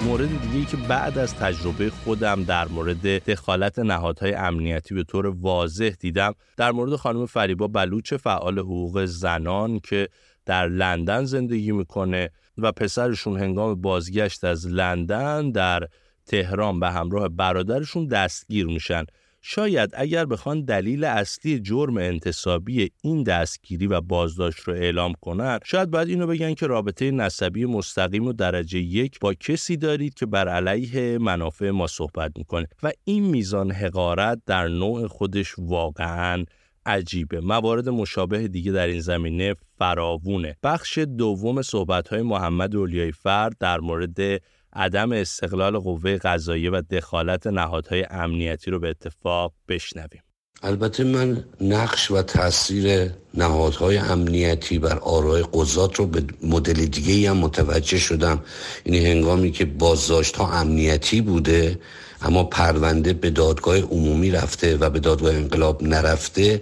مورد 0.06 0.42
دیگه 0.42 0.66
که 0.66 0.78
بعد 0.78 1.18
از 1.18 1.36
تجربه 1.36 1.90
خودم 1.90 2.44
در 2.44 2.68
مورد 2.68 3.08
دخالت 3.08 3.80
نهادهای 3.80 4.34
امنیتی 4.34 4.96
به 4.96 5.04
طور 5.04 5.26
واضح 5.26 5.90
دیدم 6.00 6.34
در 6.58 6.72
مورد 6.72 6.96
خانم 6.96 7.26
فریبا 7.26 7.68
بلوچ 7.68 8.14
فعال 8.14 8.60
حقوق 8.60 9.06
زنان 9.06 9.80
که 9.80 10.10
در 10.46 10.68
لندن 10.68 11.26
زندگی 11.26 11.72
می‌کنه 11.72 12.30
و 12.58 12.72
پسرشون 12.72 13.40
هنگام 13.40 13.82
بازگشت 13.82 14.44
از 14.44 14.68
لندن 14.68 15.52
در 15.52 15.88
تهران 16.26 16.80
به 16.80 16.92
همراه 16.92 17.30
برادرشون 17.30 18.08
دستگیر 18.08 18.66
میشن. 18.66 19.04
شاید 19.48 19.90
اگر 19.94 20.26
بخوان 20.26 20.62
دلیل 20.62 21.04
اصلی 21.04 21.60
جرم 21.60 21.98
انتصابی 21.98 22.92
این 23.02 23.24
دستگیری 23.24 23.88
و 23.88 24.02
بازداشت 24.02 24.60
رو 24.60 24.74
اعلام 24.74 25.14
کنند 25.22 25.62
شاید 25.64 25.92
باید 25.92 26.10
اینو 26.10 26.28
بگن 26.28 26.54
که 26.54 26.68
رابطه 26.68 27.12
نسبی 27.12 27.66
مستقیم 27.66 28.28
و 28.28 28.34
درجه 28.34 28.80
یک 28.80 29.20
با 29.20 29.34
کسی 29.34 29.78
دارید 29.78 30.14
که 30.14 30.26
بر 30.26 30.48
علیه 30.48 31.18
منافع 31.18 31.70
ما 31.70 31.88
صحبت 31.88 32.32
می‌کنه. 32.38 32.68
و 32.84 32.92
این 33.04 33.24
میزان 33.24 33.72
حقارت 33.72 34.42
در 34.46 34.68
نوع 34.68 35.08
خودش 35.08 35.56
واقعا 35.58 36.46
عجیبه. 36.86 37.42
موارد 37.42 37.90
مشابه 37.90 38.48
دیگه 38.48 38.72
در 38.72 38.88
این 38.88 39.02
زمینه 39.02 39.56
فراوونه. 39.78 40.56
بخش 40.64 40.98
دوم 40.98 41.62
صحبت 41.62 42.08
های 42.08 42.22
محمد 42.22 42.76
اولیای 42.76 43.12
فرد 43.12 43.58
در 43.60 43.80
مورد 43.80 44.42
عدم 44.76 45.12
استقلال 45.12 45.78
قوه 45.80 46.18
قضاییه 46.18 46.72
و 46.72 46.82
دخالت 46.92 47.48
نهادهای 47.48 48.06
امنیتی 48.10 48.72
رو 48.72 48.80
به 48.80 48.90
اتفاق 48.90 49.54
بشنویم. 49.68 50.22
البته 50.64 51.04
من 51.04 51.44
نقش 51.62 52.12
و 52.12 52.22
تاثیر 52.22 53.10
نهادهای 53.34 53.98
امنیتی 53.98 54.80
بر 54.80 55.00
آرای 55.00 55.46
قضات 55.54 55.96
رو 55.96 56.06
به 56.06 56.24
مدل 56.44 56.86
دیگه 56.86 57.30
هم 57.30 57.38
متوجه 57.38 57.98
شدم. 57.98 58.44
یعنی 58.86 59.06
هنگامی 59.06 59.52
که 59.52 59.66
بازداشت 59.66 60.36
ها 60.36 60.52
امنیتی 60.52 61.22
بوده 61.22 61.80
اما 62.22 62.44
پرونده 62.44 63.14
به 63.14 63.30
دادگاه 63.30 63.80
عمومی 63.80 64.32
رفته 64.32 64.78
و 64.78 64.90
به 64.90 65.00
دادگاه 65.00 65.36
انقلاب 65.36 65.84
نرفته 65.84 66.62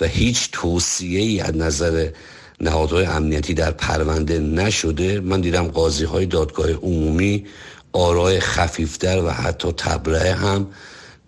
و 0.00 0.06
هیچ 0.06 0.48
توصیه 0.52 1.20
ای 1.20 1.40
از 1.40 1.56
نظر 1.56 2.08
نهادهای 2.62 3.04
امنیتی 3.04 3.54
در 3.54 3.70
پرونده 3.70 4.38
نشده. 4.38 5.20
من 5.20 5.40
دیدم 5.40 5.68
قاضی 5.68 6.04
های 6.04 6.26
دادگاه 6.26 6.70
عمومی 6.70 7.46
آرای 7.92 8.40
خفیفتر 8.40 9.22
و 9.24 9.30
حتی 9.30 9.72
تبرئه 9.76 10.34
هم 10.34 10.66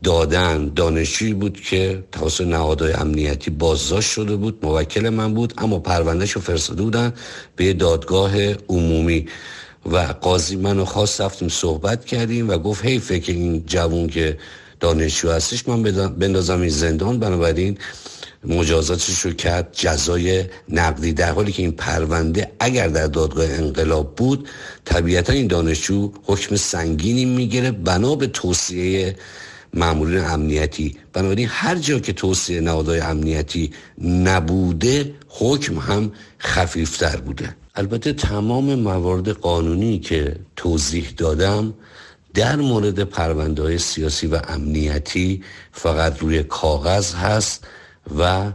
دادن. 0.03 0.73
دانشجویی 0.77 1.35
بود 1.35 1.61
که 1.61 2.05
توسط 2.13 2.47
نهادهای 2.47 2.93
امنیتی 2.93 3.51
بازداشت 3.51 4.11
شده 4.11 4.37
بود 4.37 4.59
موکل 4.63 5.09
من 5.09 5.35
بود 5.35 5.55
اما 5.59 5.79
پروندهش 5.79 6.33
رو 6.33 6.41
فرستاده 6.41 6.83
بودن 6.83 7.13
به 7.57 7.73
دادگاه 7.73 8.53
عمومی. 8.69 9.27
و 9.93 9.99
قاضی 9.99 10.57
منو 10.57 10.85
خواست 10.85 11.21
رفتیم 11.21 11.49
صحبت 11.49 12.05
کردیم 12.05 12.49
و 12.51 12.59
گفت 12.59 12.85
هی 12.85 12.99
فکر 12.99 13.33
این 13.33 13.65
جوون 13.67 14.07
که 14.07 14.39
دانشجو 14.81 15.31
هستش 15.31 15.69
من 15.69 15.83
بندازم 16.19 16.61
این 16.61 16.69
زندان. 16.69 17.19
بنابراین 17.19 17.79
مجازاتش 18.47 19.19
رو 19.19 19.33
کرد 19.33 19.69
جزای 19.73 20.45
نقدی. 20.69 21.13
در 21.13 21.33
حالی 21.33 21.53
که 21.53 21.63
این 21.63 21.73
پرونده 21.73 22.53
اگر 22.61 22.89
در 22.89 23.07
دادگاه 23.07 23.47
انقلاب 23.51 24.17
بود 24.17 24.49
طبیعتا 24.85 25.33
این 25.33 25.47
دانشجو 25.47 26.13
حکم 26.23 26.57
سنگینی 26.57 27.25
می‌گیره 27.25 27.71
بنا 27.71 28.15
به 28.15 28.27
توصیه 28.27 29.17
مامورین 29.75 30.25
امنیتی. 30.25 30.97
بنابراین 31.13 31.49
هر 31.51 31.75
جا 31.75 31.99
که 31.99 32.13
توصیه 32.13 32.61
نهادهای 32.61 33.01
امنیتی 33.01 33.71
نبوده 34.05 35.15
حکم 35.29 35.79
هم 35.79 36.13
خفیفتر 36.39 37.17
بوده. 37.17 37.57
البته 37.75 38.13
تمام 38.13 38.75
موارد 38.75 39.29
قانونی 39.29 39.99
که 39.99 40.37
توضیح 40.57 41.13
دادم 41.17 41.75
در 42.35 42.57
مورد 42.57 43.05
پرونده 43.05 43.63
های 43.63 43.79
سیاسی 43.79 44.27
و 44.27 44.41
امنیتی 44.49 45.43
فقط 45.73 46.19
روی 46.19 46.43
کاغذ 46.43 47.15
هست. 47.15 47.67
و 48.19 48.53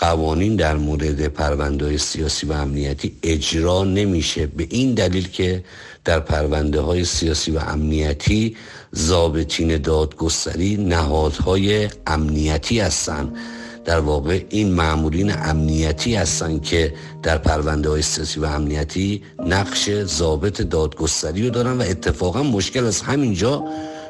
قوانین 0.00 0.56
در 0.56 0.76
مورد 0.76 1.28
پرونده 1.28 1.96
سیاسی 1.96 2.46
و 2.46 2.52
امنیتی 2.52 3.16
اجرا 3.22 3.84
نمیشه. 3.84 4.46
به 4.46 4.66
این 4.70 4.94
دلیل 4.94 5.28
که 5.28 5.64
در 6.04 6.20
پرونده 6.20 6.80
های 6.80 7.04
سیاسی 7.04 7.50
و 7.50 7.58
امنیتی 7.58 8.56
زابطین 8.92 9.76
دادگستری 9.76 10.76
نهادهای 10.76 11.88
امنیتی 12.06 12.80
هستند 12.80 13.36
در 13.84 14.00
واقع 14.00 14.44
این 14.50 14.72
معمولین 14.72 15.32
امنیتی 15.32 16.14
هستند 16.14 16.62
که 16.62 16.94
در 17.22 17.38
پرونده 17.38 17.88
های 17.88 18.02
سیاسی 18.02 18.40
و 18.40 18.44
امنیتی 18.44 19.22
نقش 19.46 19.90
ضابط 19.90 20.60
دادگستری 20.60 21.42
رو 21.42 21.50
دارن 21.50 21.78
و 21.78 21.82
اتفاقا 21.82 22.42
مشکل 22.42 22.86
از 22.86 23.00
همینجا 23.00 23.64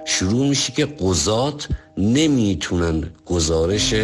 شروع 0.05 0.49
میشه 0.49 0.73
که 0.73 0.87
قضات 0.87 1.69
نمی‌تونن 1.99 3.05
گزارش 3.27 3.95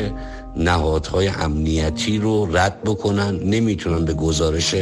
نهادهای 0.56 1.28
امنیتی 1.28 2.18
رو 2.18 2.56
رد 2.56 2.82
بکنن 2.84 3.36
نمی‌تونن 3.36 4.04
به 4.04 4.14
گزارش 4.14 4.74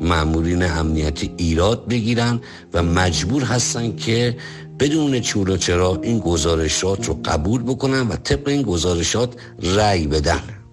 معمولین 0.00 0.62
امنیتی 0.62 1.34
ایراد 1.36 1.88
بگیرن 1.88 2.40
و 2.72 2.82
مجبور 2.82 3.42
هستن 3.42 3.96
که 3.96 4.36
بدون 4.80 5.20
چور 5.20 5.50
و 5.50 5.56
چرا 5.56 6.00
این 6.02 6.18
گزارشات 6.18 7.08
رو 7.08 7.20
قبول 7.24 7.62
بکنن 7.62 8.08
و 8.08 8.16
طبق 8.16 8.48
این 8.48 8.62
گزارشات 8.62 9.34
رأی 9.62 10.06
بدن. 10.06 10.63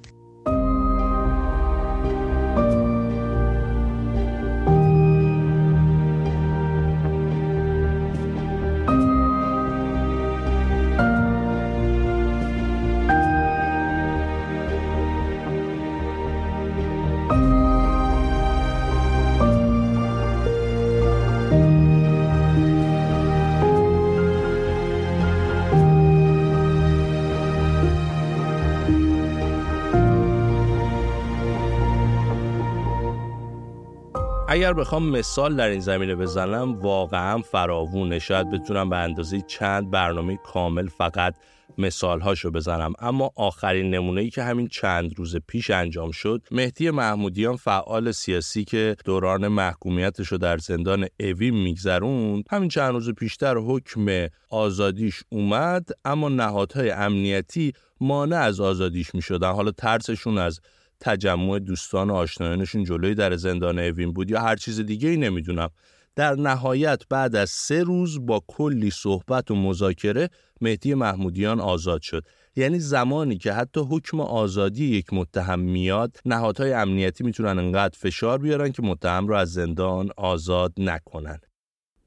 اگر 34.53 34.73
بخوام 34.73 35.09
مثال 35.09 35.55
در 35.55 35.67
این 35.67 35.79
زمینه 35.79 36.15
بزنم 36.15 36.79
واقعا 36.79 37.41
فراوونه. 37.41 38.19
شاید 38.19 38.49
بتونم 38.49 38.89
به 38.89 38.97
اندازه 38.97 39.41
چند 39.41 39.91
برنامه 39.91 40.39
کامل 40.43 40.87
فقط 40.87 41.35
مثالهاشو 41.77 42.51
بزنم. 42.51 42.93
اما 42.99 43.31
آخرین 43.35 43.89
نمونه 43.89 44.21
ای 44.21 44.29
که 44.29 44.43
همین 44.43 44.67
چند 44.67 45.13
روز 45.17 45.35
پیش 45.47 45.69
انجام 45.69 46.11
شد 46.11 46.41
مهدی 46.51 46.89
محمودیان 46.89 47.55
فعال 47.55 48.11
سیاسی 48.11 48.63
که 48.63 48.95
دوران 49.05 49.47
محکومیتش 49.47 50.27
رو 50.27 50.37
در 50.37 50.57
زندان 50.57 51.07
اوین 51.19 51.63
میگذروند 51.63 52.43
همین 52.51 52.69
چند 52.69 52.93
روز 52.93 53.09
پیشتر 53.09 53.57
حکم 53.57 54.27
آزادیش 54.49 55.23
اومد 55.29 55.89
اما 56.05 56.29
نهادهای 56.29 56.91
امنیتی 56.91 57.73
مانع 58.01 58.37
از 58.37 58.59
آزادیش 58.59 59.15
می 59.15 59.21
شدن 59.21 59.51
حالا 59.51 59.71
ترسشون 59.71 60.37
از 60.37 60.61
تجمع 61.01 61.59
دوستان 61.59 62.09
و 62.09 62.13
آشنایانشون 62.13 62.83
جلوی 62.83 63.15
در 63.15 63.35
زندان 63.35 63.79
اوین 63.79 64.13
بود 64.13 64.31
یا 64.31 64.41
هر 64.41 64.55
چیز 64.55 64.79
دیگه 64.79 65.09
ای 65.09 65.17
نمی‌دونم. 65.17 65.69
در 66.15 66.35
نهایت 66.35 67.01
بعد 67.09 67.35
از 67.35 67.49
سه 67.49 67.83
روز 67.83 68.25
با 68.25 68.43
کلی 68.47 68.91
صحبت 68.91 69.51
و 69.51 69.55
مذاکره 69.55 70.29
مهدی 70.61 70.93
محمودیان 70.93 71.59
آزاد 71.59 72.01
شد. 72.01 72.23
یعنی 72.55 72.79
زمانی 72.79 73.37
که 73.37 73.53
حتی 73.53 73.81
حکم 73.89 74.19
آزادی 74.19 74.85
یک 74.85 75.13
متهم 75.13 75.59
میاد 75.59 76.17
نهادهای 76.25 76.73
امنیتی 76.73 77.23
می‌تونن 77.23 77.59
انقدر 77.59 77.97
فشار 77.99 78.37
بیارن 78.37 78.71
که 78.71 78.81
متهم 78.81 79.27
رو 79.27 79.35
از 79.35 79.53
زندان 79.53 80.09
آزاد 80.17 80.73
نکنن. 80.77 81.39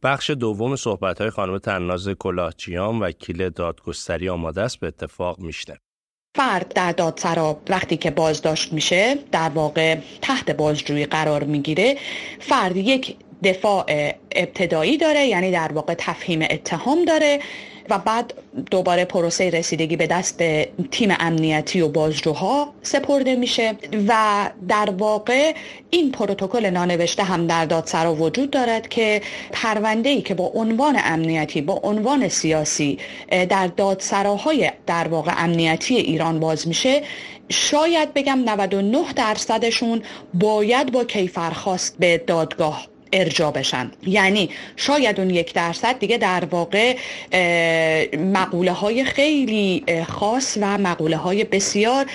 بخش 0.02 0.30
دوم 0.30 0.76
صحبت 0.76 1.20
های 1.20 1.30
خانم 1.30 1.58
تناز 1.58 2.08
کلاهچیان 2.08 2.98
وکیل 2.98 3.48
دادگستری 3.50 4.28
آماده 4.28 4.62
است 4.62 4.80
به 4.80 4.86
اتفاق 4.86 5.40
میشنه 5.40 5.76
فرد 6.36 6.72
در 6.74 6.92
دادسرا 6.92 7.60
وقتی 7.68 7.96
که 7.96 8.10
بازداشت 8.10 8.72
میشه 8.72 9.16
در 9.32 9.48
واقع 9.48 9.96
تحت 10.22 10.50
بازجویی 10.50 11.06
قرار 11.06 11.44
می‌گیره 11.44 11.96
فرد 12.40 12.76
یک 12.76 13.16
دفاع 13.42 14.12
ابتدایی 14.32 14.96
داره 14.96 15.26
یعنی 15.26 15.50
در 15.50 15.72
واقع 15.72 15.94
تفهیم 15.98 16.42
اتهام 16.50 17.04
داره. 17.04 17.40
و 17.90 17.98
بعد 17.98 18.34
دوباره 18.70 19.04
پروسه 19.04 19.50
رسیدگی 19.50 19.96
به 19.96 20.06
دست 20.06 20.42
تیم 20.90 21.16
امنیتی 21.20 21.80
و 21.80 21.88
بازجوها 21.88 22.74
سپرده 22.82 23.36
میشه 23.36 23.76
و 24.08 24.50
در 24.68 24.90
واقع 24.98 25.54
این 25.90 26.12
پروتکل 26.12 26.70
نانوشته 26.70 27.22
هم 27.22 27.46
در 27.46 27.64
دادسرا 27.64 28.14
وجود 28.14 28.50
دارد 28.50 28.88
که 28.88 29.20
پرونده 29.52 30.08
ای 30.08 30.22
که 30.22 30.34
با 30.34 30.44
عنوان 30.54 30.98
امنیتی 31.04 31.62
با 31.62 31.80
عنوان 31.82 32.28
سیاسی 32.28 32.98
در 33.48 33.66
دادسراهای 33.66 34.70
در 34.86 35.08
واقع 35.08 35.32
امنیتی 35.36 35.96
ایران 35.96 36.40
باز 36.40 36.68
میشه 36.68 37.02
شاید 37.48 38.14
بگم 38.14 38.38
99 38.44 39.12
درصدشون 39.16 40.02
باید 40.34 40.92
با 40.92 41.04
کیفرخواست 41.04 41.96
به 41.98 42.18
دادگاه 42.18 42.93
ارجا 43.14 43.50
بشن. 43.50 43.90
یعنی 44.06 44.50
شاید 44.76 45.20
اون 45.20 45.30
یک 45.30 45.54
درصد 45.54 45.98
دیگه 45.98 46.18
در 46.18 46.44
واقع 46.44 46.96
مقوله 48.18 48.72
های 48.72 49.04
خیلی 49.04 49.84
خاص 50.08 50.58
و 50.60 50.78
مقوله 50.78 51.16
های 51.16 51.44
بسیار 51.44 52.06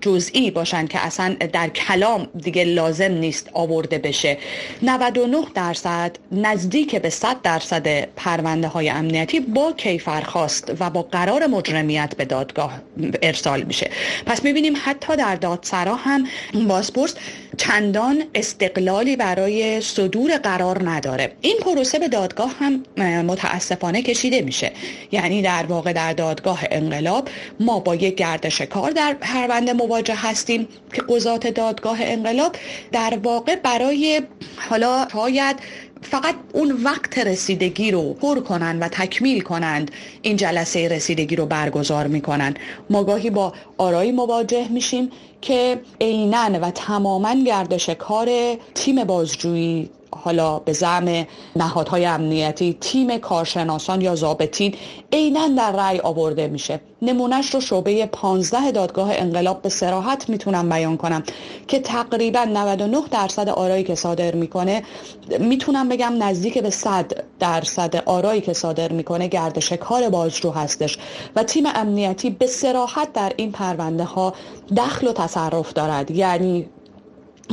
جزئی 0.00 0.50
باشن 0.50 0.86
که 0.86 1.06
اصلا 1.06 1.36
در 1.52 1.68
کلام 1.68 2.28
دیگه 2.42 2.64
لازم 2.64 3.12
نیست 3.12 3.50
آورده 3.52 3.98
بشه. 3.98 4.38
99 4.82 5.36
درصد 5.54 6.16
نزدیک 6.32 6.96
به 6.96 7.10
100 7.10 7.42
درصد 7.42 8.08
پرونده 8.16 8.68
های 8.68 8.90
امنیتی 8.90 9.40
با 9.40 9.72
کیفرخواست 9.72 10.72
و 10.80 10.90
با 10.90 11.02
قرار 11.02 11.46
مجرمیت 11.46 12.14
به 12.16 12.24
دادگاه 12.24 12.80
ارسال 13.22 13.62
میشه. 13.62 13.90
پس 14.26 14.44
می‌بینیم 14.44 14.74
حتی 14.84 15.16
در 15.16 15.34
دادسرا 15.34 15.94
هم 15.94 16.26
بازپرس 16.68 17.14
چندان 17.56 18.24
استقلالی 18.34 19.16
برای 19.16 19.80
صدور 19.94 20.36
قرار 20.36 20.90
نداره. 20.90 21.32
این 21.40 21.56
پروسه 21.60 21.98
به 21.98 22.08
دادگاه 22.08 22.54
هم 22.58 22.82
متاسفانه 23.22 24.02
کشیده 24.02 24.42
میشه. 24.42 24.72
یعنی 25.12 25.42
در 25.42 25.66
واقع 25.68 25.92
در 25.92 26.12
دادگاه 26.12 26.62
انقلاب 26.70 27.28
ما 27.60 27.80
با 27.80 27.94
یک 27.94 28.14
گردش 28.14 28.60
کار 28.60 28.90
در 28.90 29.16
پرونده 29.20 29.72
مواجه 29.72 30.14
هستیم 30.14 30.68
که 30.92 31.02
قضات 31.08 31.46
دادگاه 31.46 31.98
انقلاب 32.00 32.56
در 32.92 33.18
واقع 33.22 33.56
برای 33.56 34.22
حالا 34.70 35.08
شاید 35.12 35.56
فقط 36.02 36.34
اون 36.52 36.72
وقت 36.84 37.18
رسیدگی 37.18 37.90
رو 37.90 38.14
پر 38.14 38.40
کنن 38.40 38.78
و 38.78 38.88
تکمیل 38.88 39.40
کنند 39.40 39.90
این 40.22 40.36
جلسه 40.36 40.88
رسیدگی 40.88 41.36
رو 41.36 41.46
برگزار 41.46 42.06
می‌کنن 42.06 42.54
ما 42.90 43.04
گاهی 43.04 43.30
با 43.30 43.52
آرایی 43.78 44.12
مواجه 44.12 44.68
میشیم 44.68 45.10
که 45.42 45.80
عینا 46.00 46.58
و 46.62 46.70
تماما 46.70 47.34
گردش 47.34 47.90
کار 47.90 48.28
تیم 48.74 49.04
بازجویی 49.04 49.90
حالا 50.16 50.58
به 50.58 50.72
زعم 50.72 51.26
نهادهای 51.56 52.06
امنیتی 52.06 52.76
تیم 52.80 53.18
کارشناسان 53.18 54.00
یا 54.00 54.14
ضابطین 54.14 54.74
عینا 55.12 55.48
در 55.48 55.72
رأی 55.72 56.00
آورده 56.00 56.48
میشه. 56.48 56.80
نمونهش 57.02 57.54
رو 57.54 57.60
شعبه 57.60 58.06
15 58.06 58.70
دادگاه 58.70 59.08
انقلاب 59.12 59.62
به 59.62 59.68
سراحت 59.68 60.28
می‌تونم 60.28 60.68
بیان 60.68 60.96
کنم 60.96 61.22
که 61.68 61.80
تقریبا 61.80 62.44
99 62.44 63.02
درصد 63.10 63.48
آرایی 63.48 63.84
که 63.84 63.94
صادر 63.94 64.34
می‌کنه 64.34 64.82
می‌تونم 65.38 65.88
بگم 65.88 66.22
نزدیک 66.22 66.58
به 66.58 66.70
100 66.70 67.24
درصد 67.40 67.96
آرایی 68.06 68.40
که 68.40 68.52
صادر 68.52 68.92
می‌کنه 68.92 69.28
گردش 69.28 69.72
کار 69.72 70.08
بازجو 70.08 70.50
هستش 70.50 70.98
و 71.36 71.42
تیم 71.42 71.64
امنیتی 71.74 72.30
به 72.30 72.46
سراحت 72.46 73.12
در 73.12 73.32
این 73.36 73.52
پرونده 73.52 74.04
ها 74.04 74.34
دخل 74.76 75.08
و 75.08 75.12
تصرف 75.12 75.72
دارد. 75.72 76.10
یعنی 76.10 76.68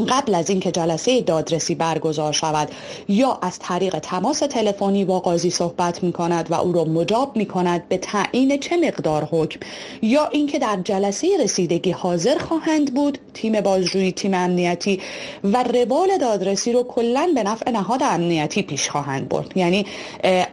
قبل 0.05 0.35
از 0.35 0.49
اینکه 0.49 0.71
جلسه 0.71 1.21
دادرسی 1.21 1.75
برگزار 1.75 2.33
شود 2.33 2.71
یا 3.07 3.39
از 3.41 3.59
طریق 3.59 3.99
تماس 3.99 4.39
تلفنی 4.39 5.05
با 5.05 5.19
قاضی 5.19 5.49
صحبت 5.49 6.03
می 6.03 6.11
کند 6.11 6.51
و 6.51 6.53
او 6.53 6.73
را 6.73 6.83
مجاب 6.83 7.37
می 7.37 7.45
کند 7.45 7.89
به 7.89 7.97
تعیین 7.97 8.57
چه 8.59 8.77
مقدار 8.77 9.27
حکم 9.31 9.59
یا 10.01 10.25
اینکه 10.25 10.59
در 10.59 10.79
جلسه 10.83 11.27
رسیدگی 11.43 11.91
حاضر 11.91 12.37
خواهند 12.37 12.93
بود 12.93 13.17
تیم 13.33 13.61
بازجویی 13.61 14.11
تیم 14.11 14.33
امنیتی 14.33 15.01
و 15.43 15.63
روال 15.63 16.17
دادرسی 16.17 16.73
رو 16.73 16.83
کلا 16.83 17.31
به 17.35 17.43
نفع 17.43 17.71
نهاد 17.71 18.03
امنیتی 18.03 18.61
پیش 18.61 18.89
خواهند 18.89 19.29
برد. 19.29 19.57
یعنی 19.57 19.85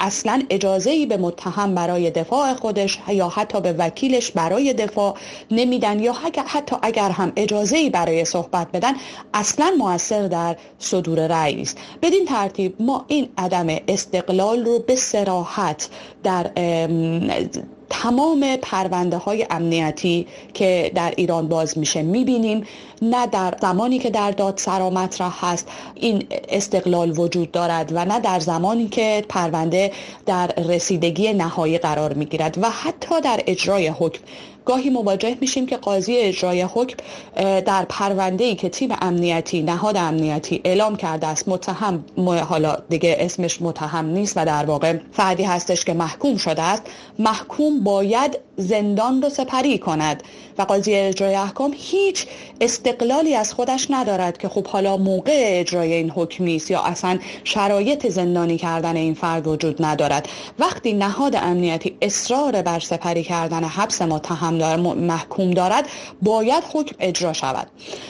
اصلا 0.01 0.43
اجازه 0.51 0.91
ای 0.91 1.07
به 1.07 1.17
متهم 1.17 1.75
برای 1.75 2.11
دفاع 2.11 2.55
خودش 2.55 2.99
یا 3.09 3.29
حتی 3.29 3.61
به 3.61 3.73
وکیلش 3.73 4.31
برای 4.31 4.73
دفاع 4.73 5.15
نمیدن 5.51 6.01
یا 6.01 6.13
حتی 6.47 6.77
اگر 6.83 7.11
هم 7.11 7.33
اجازه 7.37 7.77
ای 7.77 7.91
برای 7.91 8.25
صحبت 8.25 8.73
بدن 8.73 8.93
اصلا 9.37 9.73
موثر 9.79 10.27
در 10.27 10.57
صدور 10.79 11.27
رأی 11.27 11.63
است 11.63 11.79
بدین 12.03 12.25
ترتیب 12.25 12.75
ما 12.81 13.05
این 13.09 13.29
عدم 13.39 13.67
استقلال 13.89 14.65
رو 14.65 14.79
به 14.79 14.97
سراحت 14.97 15.89
در 16.23 16.51
تمام 17.91 18.57
پرونده 18.63 19.17
های 19.17 19.47
امنیتی 19.51 20.27
که 20.55 20.93
در 20.95 21.15
ایران 21.17 21.49
باز 21.49 21.79
میشه 21.79 22.03
می‌بینیم. 22.03 22.67
نه 23.03 23.27
در 23.27 23.55
زمانی 23.63 23.99
که 23.99 24.11
در 24.11 24.31
دادسرا 24.31 24.91
مطرح 24.91 25.47
هست 25.47 25.69
این 25.95 26.27
استقلال 26.49 27.19
وجود 27.19 27.51
دارد 27.51 27.93
و 27.95 28.05
نه 28.05 28.21
در 28.21 28.41
زمانی 28.41 28.89
که 28.89 29.25
پرونده 29.29 29.93
در 30.27 30.47
رسیدگی 30.47 31.33
نهایی 31.33 31.79
قرار 31.79 32.13
می‌گیرد 32.13 32.59
و 32.63 32.71
حتی 32.71 33.21
در 33.21 33.41
اجرای 33.47 33.89
حکم 33.89 34.21
گاهی 34.67 34.91
مواجه 34.91 35.37
میشیم 35.41 35.67
که 35.67 35.77
قاضی 35.77 36.17
اجرای 36.17 36.63
حکم 36.63 36.97
در 37.61 37.87
پرونده 37.89 38.45
ای 38.45 38.55
که 38.55 38.69
تیم 38.69 38.91
امنیتی 39.01 39.63
نهاد 39.63 39.97
امنیتی 39.97 40.61
اعلام 40.65 40.97
کرده 40.97 41.27
است 41.27 41.49
متهم 41.49 42.05
حالا 42.49 42.77
دیگه 42.89 43.17
اسمش 43.21 43.63
متهم 43.63 44.07
نیست 44.07 44.37
و 44.37 44.45
در 44.45 44.65
واقع 44.65 44.99
فردی 45.13 45.43
هستش 45.43 45.85
که 45.85 45.93
محکوم 45.93 46.37
شده 46.37 46.63
است. 46.63 46.83
محکوم 47.19 47.85
باید 47.85 48.39
زندان 48.57 49.23
رو 49.23 49.29
سپری 49.29 49.79
کند 49.79 50.23
و 50.59 50.63
قاضی 50.63 50.95
اجرای 50.95 51.35
احکام 51.35 51.75
هیچ 51.77 52.27
استقلالی 52.61 53.35
از 53.35 53.53
خودش 53.53 53.87
ندارد 53.91 54.39
که 54.39 54.49
خب 54.49 54.67
حالا 54.67 54.97
موقع 54.97 55.45
اجرای 55.47 55.93
این 55.93 56.11
حکم 56.11 56.45
نیست 56.45 56.71
یا 56.71 56.83
اصلا 56.83 57.19
شرایط 57.45 58.09
زندانی 58.09 58.59
کردن 58.59 58.97
این 58.97 59.15
فرد 59.15 59.47
وجود 59.47 59.85
ندارد. 59.85 60.29
وقتی 60.59 60.93
نهاد 60.93 61.37
امنیتی 61.37 61.97
اصرار 62.03 62.63
بر 62.63 62.81
سپری 62.81 63.23
کردن 63.23 63.65
حبس 63.65 64.03
متهم 64.03 64.56
دار 64.59 64.77
محکوم 64.77 65.51
دارد 65.51 65.89
باید 66.23 66.65
حکم 66.73 66.97
اجرا 67.01 67.33
شود. 67.33 67.67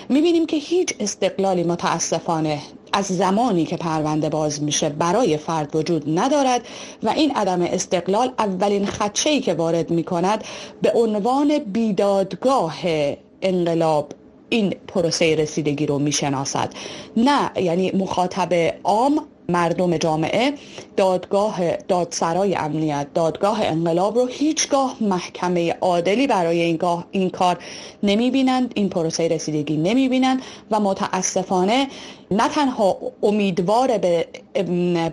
می‌بینیم 0.08 0.46
که 0.46 0.56
هیچ 0.56 0.94
استقلالی 1.00 1.62
متاسفانه 1.62 2.58
از 2.92 3.04
زمانی 3.04 3.64
که 3.64 3.76
پرونده 3.76 4.28
باز 4.28 4.62
میشه 4.62 4.88
برای 4.88 5.36
فرد 5.36 5.76
وجود 5.76 6.18
ندارد 6.18 6.60
و 7.02 7.08
این 7.08 7.30
عدم 7.30 7.62
استقلال 7.62 8.32
اولین 8.38 8.86
خدشه 8.86 9.40
که 9.40 9.54
وارد 9.54 9.90
می‌کند 9.90 10.44
به 10.82 10.92
عنوان 10.94 11.58
بیدادگاه 11.58 12.76
انقلاب 13.42 14.12
این 14.48 14.74
پروسه 14.88 15.34
رسیدگی 15.34 15.86
رو 15.86 15.98
می‌شناسد. 15.98 16.72
نه 17.16 17.50
یعنی 17.56 17.90
مخاطب 17.90 18.74
عام 18.84 19.26
مردم 19.48 19.96
جامعه 19.96 20.54
دادگاه 20.96 21.76
دادسرای 21.76 22.54
امنیت 22.54 23.06
دادگاه 23.14 23.62
انقلاب 23.62 24.18
رو 24.18 24.26
هیچگاه 24.26 24.96
محکمه 25.00 25.72
عادلی 25.80 26.26
برای 26.26 26.62
این, 26.62 26.78
این 27.10 27.30
کار 27.30 27.58
نمی 28.02 28.30
بینند 28.30 28.72
این 28.74 28.88
پروسه 28.88 29.28
رسیدگی 29.28 29.76
نمی 29.76 30.08
بینند 30.08 30.42
و 30.70 30.80
متاسفانه 30.80 31.88
نه 32.30 32.48
تنها 32.48 32.98
امیدوار 33.22 33.98
به 33.98 34.26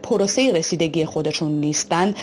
پروسه 0.04 0.52
رسیدگی 0.52 1.06
خودشون 1.06 1.52
نیستند 1.52 2.16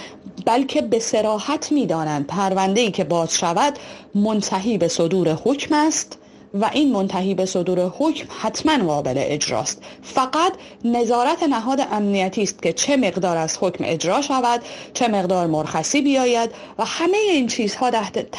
بلکه 0.47 0.83
به 0.83 0.99
سراحت 0.99 1.73
می‌دانند 1.73 2.27
پرونده 2.27 2.81
ای 2.81 2.91
که 2.91 3.05
باز 3.05 3.37
شود 3.37 3.79
منتهی 4.15 4.79
به 4.79 4.89
صدور 4.89 5.29
حکم 5.29 5.75
است. 5.75 6.20
و 6.55 6.71
این 6.73 6.93
منتهی 6.93 7.35
به 7.35 7.47
صدور 7.47 7.81
حکم 7.99 8.27
حتما 8.41 8.87
قابل 8.87 9.15
اجراست. 9.17 9.83
فقط 10.03 10.53
نظارت 10.85 11.43
نهاد 11.43 11.81
امنیتی 11.93 12.43
است 12.43 12.63
که 12.63 12.73
چه 12.73 12.97
مقدار 12.97 13.37
از 13.37 13.59
حکم 13.61 13.85
اجرا 13.87 14.23
شود 14.23 14.63
چه 14.95 15.09
مقدار 15.09 15.47
مرخصی 15.47 16.01
بیاید 16.03 16.51
و 16.79 16.85
همه 16.85 17.17
این 17.17 17.47
چیزها 17.47 17.91
تحت, 17.91 18.31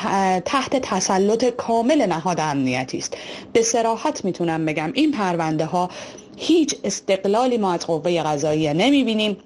تحت 0.45 0.75
تسلط 0.75 1.45
کامل 1.45 2.05
نهاد 2.05 2.39
امنیتی 2.39 2.97
است. 2.97 3.17
به 3.53 3.61
سراحت 3.61 4.25
می‌تونم 4.25 4.65
بگم 4.65 4.91
این 4.93 5.11
پرونده 5.11 5.65
ها 5.65 5.89
هیچ 6.37 6.75
استقلالی 6.83 7.57
ما 7.57 7.73
از 7.73 7.87
قوه 7.87 8.23
قضاییه 8.23 8.73
نمی‌بینیم. 8.73 9.37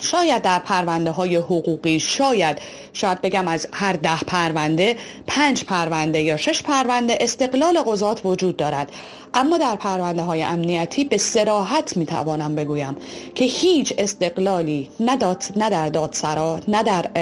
شاید 0.00 0.42
در 0.42 0.58
پرونده 0.58 1.10
های 1.10 1.36
حقوقی 1.36 2.00
شاید 2.00 2.58
شاید 2.92 3.20
بگم 3.20 3.48
از 3.48 3.68
هر 3.72 3.92
ده 3.92 4.20
پرونده 4.20 4.96
پنج 5.26 5.64
پرونده 5.64 6.22
یا 6.22 6.36
شش 6.36 6.62
پرونده 6.62 7.18
استقلال 7.20 7.78
قضات 7.86 8.20
وجود 8.24 8.56
دارد. 8.56 8.92
اما 9.34 9.58
در 9.58 9.76
پرونده 9.76 10.22
های 10.22 10.42
امنیتی 10.42 11.04
به 11.04 11.18
سراحت 11.18 11.96
می 11.96 12.06
توانم 12.06 12.54
بگویم 12.54 12.96
که 13.34 13.44
هیچ 13.44 13.94
استقلالی 13.98 14.88
نه, 15.00 15.18
نه 15.56 15.70
در 15.70 15.88
دادسرا 15.88 16.60
نه 16.68 16.82
در 16.82 17.18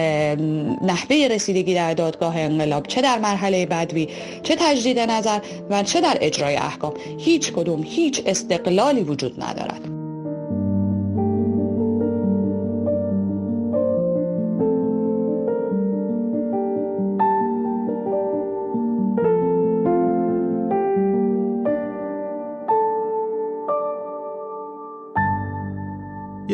نحوه 0.83 1.29
رسیدگی 1.31 1.75
در 1.75 1.95
دادگاه 1.95 2.39
انقلاب 2.39 2.87
چه 2.87 3.01
در 3.01 3.19
مرحله 3.19 3.67
بدوی 3.67 4.09
چه 4.43 4.57
تجدید 4.57 4.99
نظر 4.99 5.41
و 5.71 5.83
چه 5.83 6.01
در 6.01 6.19
اجرای 6.21 6.57
احکام. 6.57 6.95
هیچ 7.19 7.53
کدوم 7.53 7.83
هیچ 7.83 8.23
استقلالی 8.27 9.01
وجود 9.01 9.43
ندارد. 9.43 10.00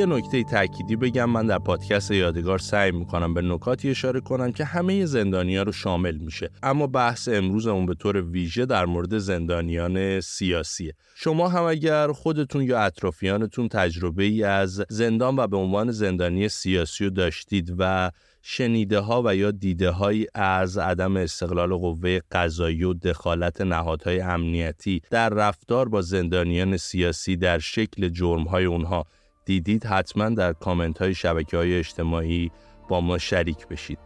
نکته 0.07 0.45
تأکیدی 0.45 0.97
بگم 0.97 1.31
من 1.31 1.47
در 1.47 1.59
پادکست 1.59 2.11
یادگار 2.11 2.59
سعی 2.59 2.92
می‌کنم 2.92 3.35
به 3.35 3.42
نکاتی 3.42 3.90
اشاره 3.90 4.21
کنم 4.21 4.53
که 4.53 4.64
همه 4.64 5.07
زندانیا 5.07 5.62
رو 5.62 5.73
شامل 5.73 6.16
میشه. 6.16 6.51
اما 6.62 6.87
بحث 6.87 7.29
امروزمون 7.29 7.87
به 7.87 7.95
طور 7.95 8.23
ویژه 8.23 8.66
در 8.66 8.85
مورد 8.87 9.19
زندانیان 9.19 10.21
سیاسیه. 10.21 10.92
شما 11.16 11.49
هم 11.49 11.62
اگر 11.62 12.12
خودتون 12.12 12.62
یا 12.62 12.81
اطرافیانتون 12.81 13.69
تجربه 13.69 14.25
ای 14.25 14.42
از 14.42 14.85
زندان 14.88 15.37
و 15.37 15.47
به 15.47 15.57
عنوان 15.57 15.90
زندانی 15.90 16.49
سیاسی 16.49 17.05
رو 17.05 17.11
داشتید 17.11 17.75
و 17.79 18.11
شنیده 18.49 18.99
ها 18.99 19.23
و 19.25 19.37
یا 19.37 19.51
دیده 19.51 19.90
های 19.90 20.27
از 20.35 20.79
عدم 20.79 21.16
استقلال 21.16 21.75
قوه 21.75 22.21
قضایی 22.33 22.85
و 22.85 22.95
دخالت 22.95 23.61
نهادهای 23.61 24.21
امنیتی 24.21 25.03
در 25.11 25.29
رفتار 25.29 25.88
با 25.88 26.03
زندانیان 26.03 26.77
سیاسی 26.77 27.37
در 27.37 27.59
شکل 27.59 28.09
جرم 28.09 28.42
های 28.42 28.64
اونها 28.64 29.05
دیدید 29.47 29.87
حتما 29.87 30.29
در 30.29 30.53
کامنت 30.53 30.99
های 30.99 31.15
شبکه 31.15 31.57
های 31.57 31.79
اجتماعی 31.79 32.51
با 32.89 33.01
ما 33.01 33.19
شریک 33.19 33.69
بشید. 33.69 33.99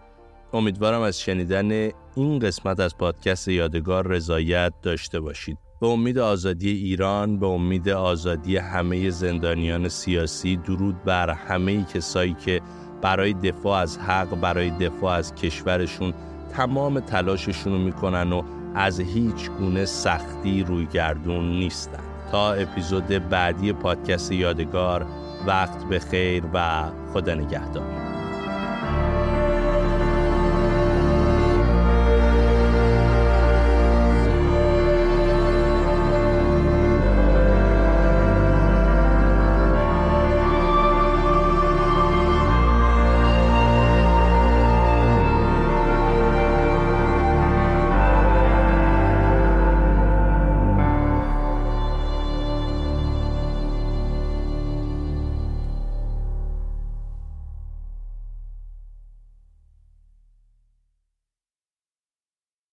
امیدوارم 0.53 1.01
از 1.01 1.21
شنیدن 1.21 1.91
این 2.17 2.39
قسمت 2.39 2.81
از 2.81 2.97
پادکست 2.99 3.49
یادگار 3.49 4.07
رضایت 4.07 4.73
داشته 4.83 5.21
باشید. 5.21 5.59
به 5.81 5.87
امید 5.87 6.19
آزادی 6.19 6.71
ایران 6.71 7.39
به 7.39 7.47
امید 7.47 7.89
آزادی 7.89 8.57
همه 8.57 9.11
زندانیان 9.11 9.89
سیاسی 9.89 10.57
درود 10.57 11.05
بر 11.05 11.31
همه 11.31 11.85
کسایی 11.85 12.35
که 12.35 12.61
برای 13.03 13.33
دفاع 13.33 13.79
از 13.79 13.99
حق 13.99 14.41
برای 14.41 14.71
دفاع 14.71 15.13
از 15.13 15.35
کشورشون 15.35 16.15
تمام 16.53 17.01
تلاششون 17.01 17.73
رو 17.73 17.79
می‌کنن 17.79 18.33
و 18.33 18.43
از 18.75 19.01
هیچ 19.01 19.51
گونه 19.51 19.85
سختی 19.85 20.63
روی 20.63 20.87
گردون 20.87 21.51
نیستن. 21.51 22.03
تا 22.31 22.53
اپیزود 22.53 23.07
بعدی 23.07 23.73
پادکست 23.73 24.33
یادگار 24.33 25.07
وقت 25.47 25.85
به 25.85 25.99
خیر 25.99 26.45
و 26.55 26.85
خدا 27.13 27.35
نگهدار. 27.35 28.00